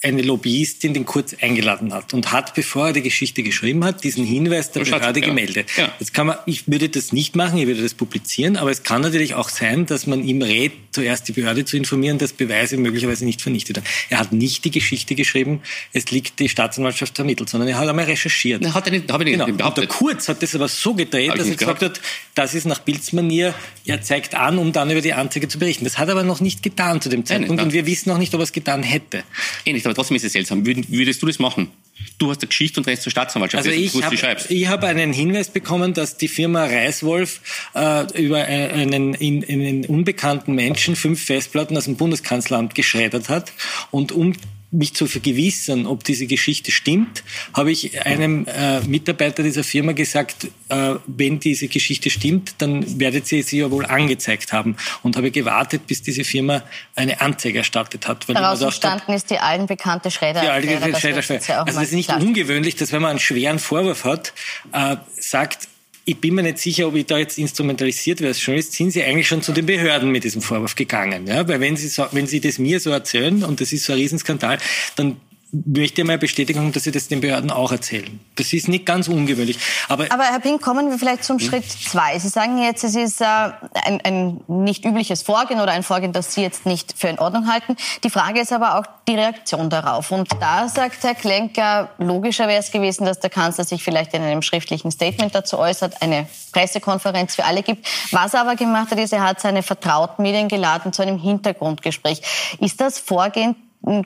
eine 0.04 0.24
Lobbyistin 0.24 0.96
den 0.96 1.06
Kurz 1.06 1.36
eingeladen 1.40 1.94
hat 1.94 2.14
und 2.16 2.32
hat, 2.32 2.56
bevor 2.56 2.88
er 2.88 2.94
die 2.94 3.04
Geschichte 3.04 3.44
geschrieben 3.44 3.86
hat, 3.86 4.04
diesen 4.04 4.26
Hinweis 4.26 4.72
der 4.72 4.84
Behörde 4.84 5.20
ja. 5.20 5.26
gemeldet. 5.28 5.70
Ja. 5.78 5.92
Jetzt 6.00 6.14
kann 6.14 6.28
man, 6.28 6.38
ich 6.48 6.68
würde 6.68 6.90
das 6.90 7.14
nicht 7.14 7.36
machen, 7.36 7.60
ich 7.60 7.68
würde 7.68 7.84
das 7.84 7.94
publizieren, 7.94 8.58
aber 8.58 8.72
es 8.72 8.82
kann 8.82 9.02
natürlich 9.02 9.36
auch 9.36 9.50
sein, 9.50 9.86
dass 9.86 10.08
man 10.08 10.24
ihm 10.24 10.42
rät, 10.42 10.72
zuerst 10.92 11.28
die 11.28 11.34
Behörde 11.34 11.66
zu 11.66 11.78
informieren, 11.78 12.18
dass 12.18 12.34
Beweise 12.34 12.78
möglicherweise 12.78 13.26
nicht 13.26 13.44
vernichtet 13.44 13.78
werden. 13.78 13.86
Er 14.10 14.18
hat 14.18 14.34
nicht 14.34 14.66
die 14.66 14.72
Geschichte 14.72 15.14
geschrieben, 15.14 15.62
es 15.94 16.10
liegt 16.10 16.40
die 16.40 16.50
Staatsanwaltschaft 16.50 17.20
ermittelt, 17.20 17.50
sondern 17.50 17.70
er 17.70 17.78
hat 17.78 17.88
einmal 17.88 18.06
recherchiert. 18.06 18.62
Na, 18.64 18.74
hat 18.74 18.88
er 18.88 18.94
nicht, 18.94 19.12
habe 19.12 19.24
ich 19.24 19.38
nicht 19.38 19.46
genau. 19.46 19.68
Und 19.68 19.78
der 19.78 19.88
Kurz 19.88 20.28
hat 20.30 20.42
das 20.42 20.56
aber 20.56 20.68
so 20.68 20.96
gedreht, 20.96 21.38
dass 21.38 21.48
er 21.48 21.56
gesagt 21.56 21.84
hat, 21.84 22.02
das 22.34 22.56
ist 22.56 22.66
nach 22.66 22.80
Bildsmanier, 22.80 23.54
er 23.86 24.02
zeigt 24.02 24.34
an, 24.34 24.58
um 24.58 24.72
dann 24.72 24.90
über 24.90 25.02
die 25.02 25.14
Anzeige 25.14 25.48
zu 25.48 25.60
berichten. 25.60 25.84
Das 25.84 26.00
hat 26.00 26.08
er 26.08 26.14
aber 26.14 26.24
noch 26.24 26.40
nicht 26.40 26.64
getan 26.64 27.02
zu 27.02 27.10
dem 27.10 27.24
Zeitpunkt 27.24 27.58
Nein, 27.58 27.68
und 27.68 27.74
wir 27.74 27.86
wissen 27.86 28.10
noch 28.10 28.18
nicht, 28.18 28.34
ob 28.34 28.40
er 28.40 28.46
es 28.46 28.52
getan 28.52 28.82
hätte. 28.82 29.24
Eh 29.66 29.74
nicht, 29.74 29.86
aber 29.92 29.96
trotzdem 29.96 30.16
ist 30.16 30.24
es 30.24 30.32
seltsam. 30.32 30.66
Würdest 30.66 31.22
du 31.22 31.28
das 31.28 31.38
machen? 31.38 31.70
Du 32.18 32.30
hast 32.30 32.42
eine 32.42 32.48
Geschichte 32.48 32.80
und 32.80 32.88
rennst 32.88 33.04
zur 33.04 33.12
Staatsanwaltschaft. 33.12 33.68
Also 33.68 33.78
ich 33.78 34.04
habe 34.04 34.70
hab 34.70 34.84
einen 34.84 35.12
Hinweis 35.12 35.50
bekommen, 35.50 35.94
dass 35.94 36.18
die 36.18 36.30
Firma 36.30 36.64
Reiswolf 36.64 37.42
äh, 37.76 38.06
über 38.22 38.44
einen, 38.44 39.14
in, 39.14 39.44
einen 39.44 39.86
unbekannten 39.86 40.56
Menschen 40.56 40.96
fünf 40.96 41.24
Festplatten 41.24 41.76
aus 41.78 41.86
dem 41.86 41.98
Bundeskanzleramt 41.98 42.74
geschreddert 42.74 43.28
hat 43.28 43.52
und 43.92 44.12
um 44.12 44.34
mich 44.72 44.94
zu 44.94 45.06
vergewissern, 45.06 45.86
ob 45.86 46.04
diese 46.06 46.26
Geschichte 46.28 46.72
stimmt, 46.72 47.24
habe 47.54 47.72
ich 47.72 48.06
einem 48.06 48.46
äh, 48.48 48.80
Mitarbeiter 48.82 49.44
dieser 49.44 49.66
Firma 49.66 49.92
gesagt, 49.92 50.48
äh, 50.70 50.96
wenn 51.08 51.40
diese 51.40 51.68
Geschichte 51.68 52.10
stimmt, 52.10 52.56
dann 52.60 53.00
werdet 53.00 53.30
ihr 53.32 53.44
sie 53.44 53.60
ja 53.60 53.70
wohl 53.70 53.86
angezeigt 53.86 54.54
haben 54.54 54.78
und 55.04 55.18
habe 55.18 55.30
gewartet, 55.32 55.88
bis 55.88 56.02
diese 56.02 56.24
Firma 56.24 56.64
eine 56.96 57.20
Anzeige 57.20 57.60
erstattet 57.60 58.08
hat. 58.08 58.28
Weil 58.30 58.36
Daraus 58.36 58.62
entstanden 58.62 59.12
ist 59.12 59.30
die 59.30 59.40
allen 59.40 59.68
bekannte 59.68 60.10
Schredder. 60.10 60.42
Die 60.42 60.48
alte 60.48 61.00
Schredder. 61.00 61.22
Ja 61.48 61.64
also 61.64 61.80
es 61.80 61.88
ist 61.88 61.94
nicht 61.94 62.08
klar. 62.08 62.22
ungewöhnlich, 62.22 62.76
dass 62.78 62.94
wenn 62.94 63.02
man 63.02 63.12
einen 63.12 63.20
schweren 63.20 63.60
Vorwurf 63.60 64.06
hat, 64.06 64.34
äh, 64.72 64.96
sagt, 65.20 65.68
ich 66.06 66.20
bin 66.20 66.36
mir 66.36 66.44
nicht 66.44 66.58
sicher, 66.58 66.88
ob 66.88 66.96
ich 66.96 67.06
da 67.06 67.18
jetzt 67.18 67.38
instrumentalisiert 67.38 68.22
werde 68.22 68.30
als 68.30 68.46
Journalist, 68.46 68.74
sind 68.74 68.92
Sie 68.92 69.04
eigentlich 69.04 69.28
schon 69.28 69.42
zu 69.42 69.52
den 69.52 69.66
Behörden 69.66 70.12
mit 70.12 70.24
diesem 70.24 70.42
Vorwurf 70.42 70.76
gegangen? 70.76 71.28
Ja? 71.28 71.48
Weil 71.48 71.60
wenn 71.60 71.78
Sie, 71.78 71.88
so, 71.88 72.06
wenn 72.12 72.28
Sie 72.28 72.40
das 72.40 72.58
mir 72.58 72.80
so 72.80 72.90
erzählen 72.90 73.44
und 73.44 73.62
das 73.62 73.72
ist 73.72 73.86
so 73.86 73.94
ein 73.94 74.00
Riesenskandal, 74.00 74.58
dann 74.96 75.18
möchte 75.52 76.04
mal 76.04 76.18
Bestätigung, 76.18 76.72
dass 76.72 76.84
Sie 76.84 76.92
das 76.92 77.08
den 77.08 77.22
Behörden 77.22 77.52
auch 77.52 77.72
erzählen. 77.72 78.20
Das 78.36 78.54
ist 78.54 78.68
nicht 78.68 78.86
ganz 78.86 79.08
ungewöhnlich. 79.08 79.58
Aber, 79.90 80.12
aber 80.12 80.24
Herr 80.24 80.40
Pink, 80.40 80.62
kommen 80.62 80.90
wir 80.90 80.98
vielleicht 80.98 81.24
zum 81.24 81.40
hm? 81.40 81.46
Schritt 81.46 81.70
zwei. 81.70 82.18
Sie 82.20 82.30
sagen 82.30 82.62
jetzt, 82.62 82.84
es 82.84 82.96
ist 82.96 83.22
äh, 83.22 83.26
ein, 83.26 84.02
ein 84.04 84.42
nicht 84.48 84.86
übliches 84.86 85.24
Vorgehen 85.24 85.60
oder 85.60 85.72
ein 85.72 85.84
Vorgehen, 85.84 86.14
das 86.14 86.34
Sie 86.34 86.42
jetzt 86.42 86.66
nicht 86.66 86.94
für 86.98 87.08
in 87.08 87.20
Ordnung 87.20 87.52
halten. 87.52 87.76
Die 88.04 88.10
Frage 88.10 88.40
ist 88.40 88.54
aber 88.54 88.80
auch 88.80 88.86
die 89.08 89.16
Reaktion 89.16 89.70
darauf. 89.70 90.12
Und 90.12 90.30
da 90.40 90.70
sagt 90.70 91.04
Herr 91.04 91.16
Klenker, 91.16 91.90
logischer 91.98 92.48
wäre 92.48 92.60
es 92.60 92.72
gewesen, 92.72 93.06
dass 93.06 93.20
der 93.20 93.30
Kanzler 93.30 93.66
sich 93.66 93.84
vielleicht 93.84 94.14
in 94.14 94.22
einem 94.22 94.42
schriftlichen 94.42 94.92
Statement 94.92 95.36
dazu 95.36 95.58
äußert, 95.58 96.02
eine 96.02 96.28
Pressekonferenz 96.54 97.36
für 97.36 97.46
alle 97.46 97.64
gibt. 97.64 97.88
Was 98.12 98.34
er 98.34 98.42
aber 98.42 98.56
gemacht 98.56 98.92
hat, 98.92 99.00
ist, 99.00 99.12
er 99.12 99.24
hat 99.24 99.42
seine 99.42 99.64
vertrauten 99.64 100.24
Medien 100.24 100.48
geladen 100.48 100.94
zu 100.94 101.02
einem 101.02 101.20
Hintergrundgespräch. 101.20 102.22
Ist 102.60 102.80
das 102.80 103.00
Vorgehen 103.00 103.56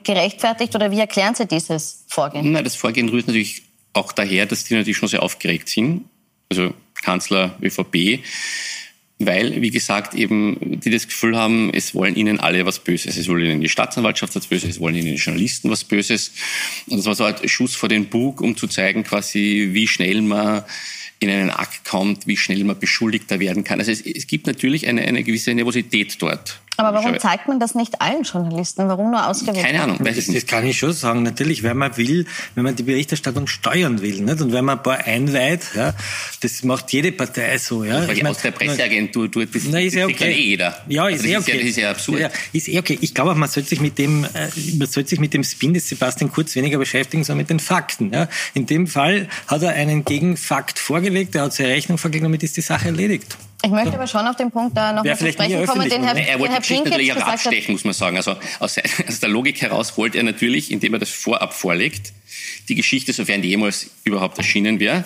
gerechtfertigt 0.02 0.74
oder 0.74 0.90
wie 0.90 0.98
erklären 0.98 1.34
Sie 1.34 1.46
dieses 1.46 2.04
Vorgehen? 2.08 2.52
Na, 2.52 2.62
das 2.62 2.76
Vorgehen 2.76 3.08
rührt 3.08 3.26
natürlich 3.26 3.62
auch 3.92 4.12
daher, 4.12 4.46
dass 4.46 4.64
die 4.64 4.74
natürlich 4.74 4.96
schon 4.96 5.08
sehr 5.08 5.22
aufgeregt 5.22 5.68
sind. 5.68 6.04
Also 6.48 6.72
Kanzler 7.02 7.56
ÖVP, 7.62 8.20
weil, 9.18 9.62
wie 9.62 9.70
gesagt, 9.70 10.14
eben 10.14 10.80
die 10.80 10.90
das 10.90 11.06
Gefühl 11.06 11.36
haben, 11.36 11.70
es 11.72 11.94
wollen 11.94 12.16
ihnen 12.16 12.38
alle 12.38 12.66
was 12.66 12.80
Böses. 12.80 13.16
Es 13.16 13.28
wollen 13.28 13.44
ihnen 13.44 13.60
die 13.60 13.68
Staatsanwaltschaft 13.68 14.34
was 14.36 14.46
Böses, 14.46 14.70
es 14.70 14.80
wollen 14.80 14.94
ihnen 14.94 15.14
die 15.14 15.22
Journalisten 15.22 15.70
was 15.70 15.84
Böses. 15.84 16.32
Und 16.86 16.98
das 16.98 17.06
war 17.06 17.14
so 17.14 17.24
ein 17.24 17.48
Schuss 17.48 17.74
vor 17.74 17.88
den 17.88 18.06
Bug, 18.06 18.40
um 18.40 18.56
zu 18.56 18.66
zeigen, 18.66 19.04
quasi, 19.04 19.70
wie 19.72 19.88
schnell 19.88 20.20
man 20.20 20.64
in 21.18 21.30
einen 21.30 21.50
Akt 21.50 21.84
kommt, 21.84 22.26
wie 22.26 22.36
schnell 22.36 22.62
man 22.64 22.78
Beschuldigter 22.78 23.40
werden 23.40 23.64
kann. 23.64 23.78
Also 23.78 23.90
es, 23.90 24.02
es 24.02 24.26
gibt 24.26 24.46
natürlich 24.46 24.86
eine, 24.86 25.02
eine 25.02 25.24
gewisse 25.24 25.54
Nervosität 25.54 26.20
dort. 26.20 26.60
Aber 26.76 26.94
warum 26.94 27.18
zeigt 27.18 27.48
man 27.48 27.58
das 27.58 27.74
nicht 27.74 28.00
allen 28.00 28.22
Journalisten? 28.22 28.88
Warum 28.88 29.10
nur 29.10 29.26
ausgewählt? 29.26 29.64
Keine 29.64 29.82
Ahnung. 29.82 29.98
Das, 30.02 30.26
das, 30.26 30.46
kann 30.46 30.66
ich 30.66 30.78
schon 30.78 30.92
sagen. 30.92 31.22
Natürlich, 31.22 31.62
wenn 31.62 31.76
man 31.76 31.96
will, 31.96 32.26
wenn 32.54 32.64
man 32.64 32.76
die 32.76 32.82
Berichterstattung 32.82 33.46
steuern 33.46 34.02
will, 34.02 34.20
nicht? 34.22 34.40
und 34.40 34.52
wenn 34.52 34.64
man 34.64 34.78
ein 34.78 34.82
paar 34.82 34.98
einweiht, 34.98 35.62
ja, 35.74 35.94
das 36.40 36.62
macht 36.64 36.92
jede 36.92 37.12
Partei 37.12 37.58
so. 37.58 37.84
Ja. 37.84 38.04
Ich 38.04 38.22
meine, 38.22 38.30
aus 38.30 38.42
der 38.42 38.50
Presseagentur 38.50 39.30
tut 39.30 39.54
das, 39.54 39.62
na, 39.70 39.80
ist 39.80 39.94
ja 39.94 40.06
okay. 40.06 40.32
eh 40.32 40.40
jeder. 40.40 40.84
Ja, 40.88 41.08
ist 41.08 41.20
also 41.20 41.28
eh 41.28 41.36
okay. 41.36 41.52
Ja, 41.52 41.58
das 41.58 41.66
ist 41.66 41.76
ja 41.76 41.90
absurd. 41.90 42.20
Ja, 42.20 42.30
ist 42.52 42.68
eh 42.68 42.78
okay. 42.78 42.98
Ich 43.00 43.14
glaube 43.14 43.32
auch, 43.32 43.36
man 43.36 43.48
sollte 43.48 43.68
sich 43.70 43.80
mit 43.80 43.98
dem, 43.98 44.24
äh, 44.24 44.48
man 44.78 44.88
sollte 44.88 45.10
sich 45.10 45.20
mit 45.20 45.32
dem 45.34 45.44
Spin 45.44 45.74
des 45.74 45.88
Sebastian 45.88 46.30
Kurz 46.30 46.54
weniger 46.54 46.78
beschäftigen, 46.78 47.24
sondern 47.24 47.38
mit 47.38 47.50
den 47.50 47.60
Fakten. 47.60 48.12
Ja. 48.12 48.28
In 48.54 48.66
dem 48.66 48.86
Fall 48.86 49.28
hat 49.46 49.62
er 49.62 49.70
einen 49.70 50.04
Gegenfakt 50.04 50.78
vorgelegt, 50.78 51.34
er 51.34 51.42
hat 51.42 51.54
seine 51.54 51.70
Rechnung 51.70 51.98
vorgelegt, 51.98 52.24
damit 52.24 52.42
ist 52.42 52.56
die 52.56 52.62
Sache 52.62 52.88
erledigt. 52.88 53.36
Ich 53.66 53.72
möchte 53.72 53.94
aber 53.94 54.06
schon 54.06 54.24
auf 54.28 54.36
den 54.36 54.52
Punkt 54.52 54.76
da 54.76 54.92
noch 54.92 55.02
mal 55.02 55.18
zu 55.18 55.32
sprechen 55.32 55.66
kommen, 55.66 55.88
den 55.88 56.04
Herr, 56.04 56.16
er 56.16 56.38
wollte 56.38 56.54
Herr 56.54 56.60
Pink 56.60 56.84
natürlich 56.84 57.12
auch 57.12 57.16
abstechen, 57.16 57.72
muss 57.72 57.82
man 57.82 57.94
sagen. 57.94 58.16
Also 58.16 58.36
aus, 58.60 58.76
aus, 59.08 59.20
der 59.20 59.28
Logik 59.28 59.60
heraus 59.60 59.98
wollte 59.98 60.18
er 60.18 60.24
natürlich, 60.24 60.70
indem 60.70 60.94
er 60.94 61.00
das 61.00 61.10
vorab 61.10 61.52
vorlegt, 61.52 62.12
die 62.68 62.76
Geschichte, 62.76 63.12
sofern 63.12 63.42
die 63.42 63.48
jemals 63.48 63.90
überhaupt 64.04 64.38
erschienen 64.38 64.78
wäre, 64.78 65.04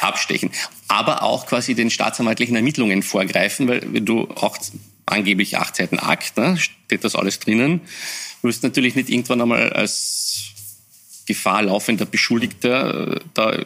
abstechen. 0.00 0.50
Aber 0.88 1.22
auch 1.22 1.46
quasi 1.46 1.74
den 1.74 1.90
staatsanwaltlichen 1.90 2.56
Ermittlungen 2.56 3.02
vorgreifen, 3.02 3.68
weil 3.68 3.82
wenn 3.92 4.06
du 4.06 4.22
auch 4.36 4.56
angeblich 5.04 5.58
acht 5.58 5.76
Seiten 5.76 5.98
Akt, 5.98 6.38
ne, 6.38 6.56
steht 6.56 7.04
das 7.04 7.14
alles 7.14 7.40
drinnen, 7.40 7.82
wirst 8.40 8.62
natürlich 8.62 8.94
nicht 8.94 9.10
irgendwann 9.10 9.42
einmal 9.42 9.70
als 9.74 10.52
Gefahr 11.26 11.62
laufender 11.62 12.06
Beschuldigter 12.06 13.16
äh, 13.16 13.20
da 13.34 13.58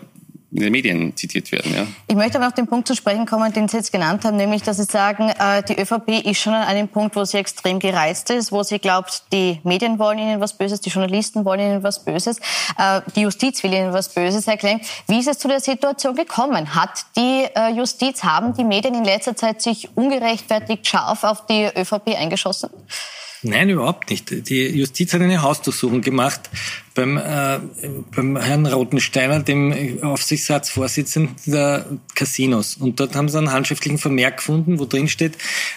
in 0.57 0.63
den 0.63 0.73
Medien 0.73 1.15
zitiert 1.17 1.53
werden. 1.53 1.73
Ja. 1.75 1.87
Ich 2.09 2.17
möchte 2.17 2.39
aber 2.39 2.47
auf 2.47 2.55
den 2.55 2.67
Punkt 2.67 2.89
zu 2.89 2.97
sprechen 2.97 3.27
kommen, 3.27 3.53
den 3.53 3.69
Sie 3.69 3.77
jetzt 3.77 3.93
genannt 3.93 4.25
haben, 4.25 4.39
nämlich, 4.39 4.63
dass 4.63 4.79
Sie 4.79 4.85
sagen, 4.85 5.29
äh, 5.29 5.63
die 5.63 5.79
ÖVP 5.79 6.25
ist 6.25 6.41
schon 6.41 6.55
an 6.55 6.63
einem 6.63 6.89
Punkt, 6.89 7.15
wo 7.15 7.25
sie 7.25 7.37
extrem 7.37 7.79
gereist 7.79 8.31
ist, 8.31 8.53
wo 8.53 8.63
sie 8.63 8.79
glaubt, 8.79 9.25
die 9.33 9.61
Medien 9.65 9.99
wollen 9.99 10.19
ihnen 10.19 10.41
was 10.41 10.57
Böses, 10.57 10.81
die 10.81 10.89
Journalisten 10.89 11.45
wollen 11.45 11.61
ihnen 11.61 11.83
was 11.83 12.05
Böses, 12.05 12.39
äh, 12.79 13.03
die 13.15 13.23
Justiz 13.23 13.63
will 13.63 13.73
ihnen 13.75 13.93
was 13.93 14.15
Böses. 14.15 14.47
Herr 14.47 14.57
Klenk, 14.57 14.83
wie 15.09 15.19
ist 15.19 15.29
es 15.29 15.39
zu 15.39 15.47
der 15.47 15.61
Situation 15.61 16.15
gekommen? 16.15 16.75
Hat 16.75 17.05
die 17.17 17.45
äh, 17.55 17.71
Justiz, 17.77 18.23
haben 18.23 18.55
die 18.55 18.65
Medien 18.65 18.95
in 18.95 19.05
letzter 19.05 19.37
Zeit 19.37 19.61
sich 19.61 19.91
ungerechtfertigt 19.95 20.87
scharf 20.87 21.23
auf 21.25 21.45
die 21.47 21.67
ÖVP 21.77 22.17
eingeschossen? 22.19 22.71
Nein, 23.43 23.69
überhaupt 23.69 24.09
nicht. 24.09 24.49
Die 24.49 24.69
Justiz 24.69 25.13
hat 25.13 25.21
eine 25.21 25.43
Hausdurchsuchung 25.43 26.01
gemacht 26.01 26.49
beim, 26.97 27.17
äh, 27.17 27.61
beim 28.15 28.37
Herrn 28.37 28.67
Rotensteiner, 28.67 29.41
dem 29.41 30.03
Aufsichtsratsvorsitzenden 30.03 31.37
der 31.47 31.87
Casinos. 32.15 32.77
Und 32.77 32.99
dort 32.99 33.15
haben 33.15 33.29
sie 33.29 33.39
einen 33.39 33.53
handschriftlichen 33.53 33.99
Vermerk 33.99 34.39
gefunden, 34.39 34.81
wo 34.81 34.87
drin 34.87 35.07
steht, 35.07 35.35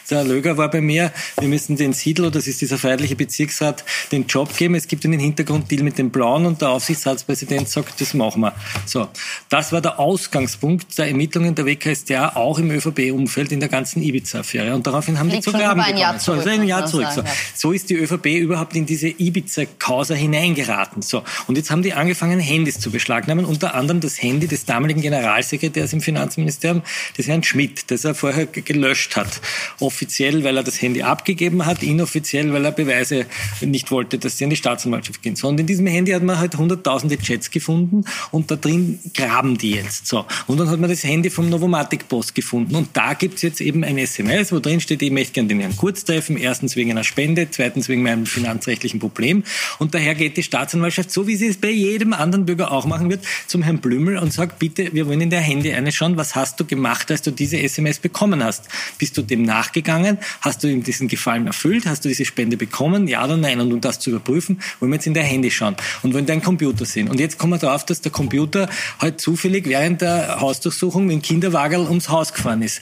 der 0.09 0.23
Löger 0.23 0.57
war 0.57 0.71
bei 0.71 0.81
mir, 0.81 1.11
wir 1.39 1.47
müssen 1.47 1.75
den 1.75 1.93
Siedler, 1.93 2.31
das 2.31 2.47
ist 2.47 2.61
dieser 2.61 2.77
feierliche 2.77 3.15
Bezirksrat, 3.15 3.83
den 4.11 4.25
Job 4.25 4.55
geben. 4.55 4.75
Es 4.75 4.87
gibt 4.87 5.05
einen 5.05 5.19
Hintergrunddeal 5.19 5.83
mit 5.83 5.97
dem 5.97 6.09
Blauen 6.09 6.45
und 6.45 6.61
der 6.61 6.69
Aufsichtsratspräsident 6.69 7.69
sagt, 7.69 7.99
das 8.01 8.13
machen 8.13 8.41
wir. 8.41 8.53
So, 8.85 9.07
das 9.49 9.71
war 9.71 9.81
der 9.81 9.99
Ausgangspunkt 9.99 10.97
der 10.97 11.07
Ermittlungen 11.07 11.53
der 11.53 11.65
WKStA 11.65 12.35
auch 12.35 12.57
im 12.59 12.71
ÖVP-Umfeld 12.71 13.51
in 13.51 13.59
der 13.59 13.69
ganzen 13.69 14.01
Ibiza-Affäre. 14.01 14.73
Und 14.73 14.87
daraufhin 14.87 15.19
haben 15.19 15.29
Liegt 15.29 15.45
die 15.45 15.51
zu 15.51 15.57
Graben 15.57 15.81
ein 15.81 15.97
Jahr 15.97 16.17
zurück, 16.17 16.43
so, 16.43 16.49
ein 16.49 16.63
Jahr 16.63 16.85
zurück. 16.85 17.07
So. 17.13 17.23
so 17.55 17.71
ist 17.73 17.89
die 17.89 17.95
ÖVP 17.95 18.27
überhaupt 18.27 18.75
in 18.75 18.85
diese 18.85 19.09
Ibiza-Causa 19.09 20.15
hineingeraten. 20.15 21.01
So. 21.09 21.23
Und 21.47 21.57
jetzt 21.57 21.71
haben 21.71 21.83
die 21.83 21.93
angefangen, 21.93 22.39
Handys 22.39 22.79
zu 22.79 22.91
beschlagnahmen, 22.91 23.45
unter 23.45 23.75
anderem 23.75 23.99
das 23.99 24.21
Handy 24.21 24.47
des 24.47 24.65
damaligen 24.65 25.01
Generalsekretärs 25.01 25.93
im 25.93 26.01
Finanzministerium, 26.01 26.83
des 27.17 27.27
Herrn 27.27 27.43
Schmidt, 27.43 27.91
das 27.91 28.05
er 28.05 28.15
vorher 28.15 28.45
gelöscht 28.45 29.15
hat. 29.15 29.41
Offiziell, 29.79 30.43
weil 30.43 30.57
er 30.57 30.63
das 30.63 30.81
Handy 30.81 31.01
abgegeben 31.01 31.65
hat, 31.65 31.83
inoffiziell, 31.83 32.53
weil 32.53 32.65
er 32.65 32.71
Beweise 32.71 33.25
nicht 33.61 33.91
wollte, 33.91 34.17
dass 34.17 34.37
sie 34.37 34.43
an 34.43 34.49
die 34.49 34.55
Staatsanwaltschaft 34.55 35.21
gehen. 35.21 35.35
So, 35.35 35.47
und 35.47 35.59
in 35.59 35.67
diesem 35.67 35.87
Handy 35.87 36.11
hat 36.11 36.23
man 36.23 36.39
halt 36.39 36.55
hunderttausende 36.57 37.17
Chats 37.17 37.51
gefunden 37.51 38.05
und 38.31 38.51
da 38.51 38.55
drin 38.55 38.99
graben 39.13 39.57
die 39.57 39.71
jetzt. 39.71 40.07
So. 40.07 40.25
Und 40.47 40.59
dann 40.59 40.69
hat 40.69 40.79
man 40.79 40.89
das 40.89 41.03
Handy 41.03 41.29
vom 41.29 41.49
Novomatic-Post 41.49 42.35
gefunden 42.35 42.75
und 42.75 42.89
da 42.93 43.13
gibt's 43.13 43.41
jetzt 43.41 43.61
eben 43.61 43.83
ein 43.83 43.97
SMS, 43.97 44.51
wo 44.51 44.59
drin 44.59 44.79
steht, 44.79 45.01
ich 45.01 45.11
möchte 45.11 45.33
gerne 45.33 45.49
den 45.49 45.59
Herrn 45.59 45.75
Kurz 45.77 46.03
treffen, 46.03 46.37
erstens 46.37 46.75
wegen 46.75 46.91
einer 46.91 47.03
Spende, 47.03 47.47
zweitens 47.49 47.89
wegen 47.89 48.03
meinem 48.03 48.25
finanzrechtlichen 48.25 48.99
Problem. 48.99 49.43
Und 49.77 49.93
daher 49.95 50.15
geht 50.15 50.37
die 50.37 50.43
Staatsanwaltschaft, 50.43 50.98
so 51.07 51.27
wie 51.27 51.35
sie 51.35 51.47
es 51.47 51.57
bei 51.57 51.69
jedem 51.69 52.13
anderen 52.13 52.45
Bürger 52.45 52.71
auch 52.71 52.85
machen 52.85 53.09
wird, 53.09 53.23
zum 53.47 53.61
Herrn 53.61 53.79
Blümel 53.79 54.17
und 54.17 54.33
sagt, 54.33 54.59
bitte, 54.59 54.93
wir 54.93 55.07
wollen 55.07 55.21
in 55.21 55.29
der 55.29 55.41
Handy 55.41 55.71
eine 55.73 55.91
schauen, 55.91 56.17
was 56.17 56.35
hast 56.35 56.59
du 56.59 56.65
gemacht, 56.65 57.11
als 57.11 57.21
du 57.21 57.31
diese 57.31 57.59
SMS 57.59 57.99
bekommen 57.99 58.43
hast? 58.43 58.67
Bist 58.97 59.17
du 59.17 59.21
dem 59.21 59.43
nachgegangen? 59.43 60.17
Hast 60.41 60.63
du 60.63 60.67
ihm 60.67 60.83
diesen 60.83 61.07
Gefallen 61.07 61.47
erfüllt? 61.47 61.85
Hast 61.85 62.05
du 62.05 62.09
diese 62.09 62.25
Spende 62.25 62.57
bekommen? 62.57 63.07
Ja 63.07 63.23
oder 63.23 63.37
nein? 63.37 63.59
Und 63.61 63.71
um 63.71 63.81
das 63.81 63.99
zu 63.99 64.09
überprüfen, 64.09 64.61
wollen 64.79 64.91
wir 64.91 64.95
jetzt 64.95 65.07
in 65.07 65.13
der 65.13 65.23
Handy 65.23 65.51
schauen 65.51 65.75
und 66.03 66.13
wollen 66.13 66.25
deinen 66.25 66.43
Computer 66.43 66.85
sehen. 66.85 67.09
Und 67.09 67.19
jetzt 67.19 67.37
kommen 67.37 67.53
wir 67.53 67.59
darauf, 67.59 67.85
dass 67.85 68.01
der 68.01 68.11
Computer 68.11 68.69
halt 68.99 69.21
zufällig 69.21 69.67
während 69.67 70.01
der 70.01 70.39
Hausdurchsuchung 70.39 71.05
mit 71.05 71.15
dem 71.15 71.21
Kinderwagel 71.21 71.81
ums 71.81 72.09
Haus 72.09 72.33
gefahren 72.33 72.61
ist 72.61 72.81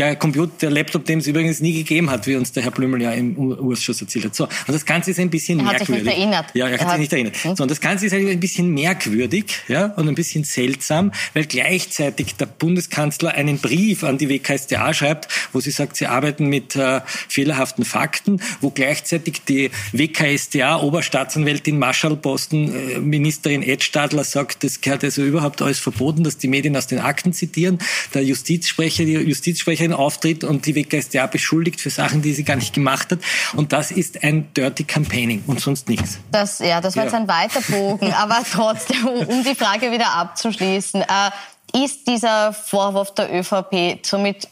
der 0.00 0.16
Computer, 0.16 0.52
der 0.62 0.70
Laptop, 0.70 1.04
den 1.04 1.18
es 1.18 1.26
übrigens 1.26 1.60
nie 1.60 1.74
gegeben 1.74 2.10
hat, 2.10 2.26
wie 2.26 2.34
uns 2.34 2.52
der 2.52 2.62
Herr 2.62 2.70
Blümel 2.70 3.02
ja 3.02 3.12
im 3.12 3.52
Ausschuss 3.52 4.00
erzählt 4.00 4.24
hat. 4.24 4.34
So, 4.34 4.44
und 4.44 4.72
das 4.72 4.86
Ganze 4.86 5.10
ist 5.10 5.20
ein 5.20 5.28
bisschen 5.28 5.58
er 5.58 5.66
merkwürdig. 5.66 5.88
Hat 5.88 5.96
sich 5.96 6.04
nicht 6.06 6.18
erinnert. 6.18 6.46
Ja, 6.54 6.68
er 6.68 6.72
hat, 6.72 6.80
er 6.80 6.86
hat 6.86 6.92
sich 6.92 7.00
nicht 7.00 7.12
erinnert. 7.12 7.36
Hm? 7.44 7.56
So, 7.56 7.62
und 7.64 7.70
das 7.70 7.80
Ganze 7.80 8.06
ist 8.06 8.14
ein 8.14 8.40
bisschen 8.40 8.72
merkwürdig, 8.72 9.44
ja, 9.68 9.86
und 9.96 10.08
ein 10.08 10.14
bisschen 10.14 10.44
seltsam, 10.44 11.12
weil 11.34 11.44
gleichzeitig 11.44 12.34
der 12.36 12.46
Bundeskanzler 12.46 13.34
einen 13.34 13.58
Brief 13.58 14.02
an 14.02 14.16
die 14.16 14.30
WKStA 14.30 14.94
schreibt, 14.94 15.28
wo 15.52 15.60
sie 15.60 15.70
sagt, 15.70 15.96
sie 15.96 16.06
arbeiten 16.06 16.46
mit 16.46 16.76
äh, 16.76 17.02
fehlerhaften 17.28 17.84
Fakten, 17.84 18.40
wo 18.62 18.70
gleichzeitig 18.70 19.42
die 19.46 19.70
WKStA 19.92 20.80
Oberstaatsanwältin 20.80 21.78
Marschall 21.78 22.16
Posten 22.16 22.74
äh, 22.74 22.98
Ministerin 23.00 23.62
Ed 23.62 23.82
Stadler 23.82 24.24
sagt, 24.24 24.64
das 24.64 24.80
gehört 24.80 25.04
also 25.04 25.22
überhaupt 25.22 25.60
alles 25.60 25.78
verboten, 25.78 26.24
dass 26.24 26.38
die 26.38 26.48
Medien 26.48 26.74
aus 26.76 26.86
den 26.86 27.00
Akten 27.00 27.34
zitieren. 27.34 27.78
Der 28.14 28.24
Justizsprecher, 28.24 29.04
die 29.04 29.12
Justizsprecherin 29.12 29.89
Ministerin 29.90 29.94
auftritt 29.94 30.44
und 30.44 30.66
die 30.66 30.74
WKStA 30.74 31.26
beschuldigt 31.26 31.80
für 31.80 31.90
Sachen, 31.90 32.22
die 32.22 32.32
sie 32.32 32.44
gar 32.44 32.56
nicht 32.56 32.74
gemacht 32.74 33.10
hat. 33.10 33.20
Und 33.54 33.72
das 33.72 33.90
ist 33.90 34.22
ein 34.22 34.52
Dirty 34.54 34.84
Campaigning 34.84 35.44
und 35.46 35.60
sonst 35.60 35.88
nichts. 35.88 36.18
Das, 36.30 36.58
ja, 36.60 36.80
das 36.80 36.96
war 36.96 37.04
ja. 37.04 37.10
jetzt 37.10 37.18
ein 37.18 37.28
weiter 37.28 37.60
Bogen, 37.68 38.12
aber 38.12 38.38
trotzdem, 38.52 39.06
um 39.06 39.44
die 39.44 39.54
Frage 39.54 39.92
wieder 39.92 40.12
abzuschließen, 40.14 41.02
äh, 41.02 41.84
ist 41.84 42.06
dieser 42.08 42.52
Vorwurf 42.52 43.14
der 43.14 43.32
ÖVP 43.32 44.04
somit 44.04 44.48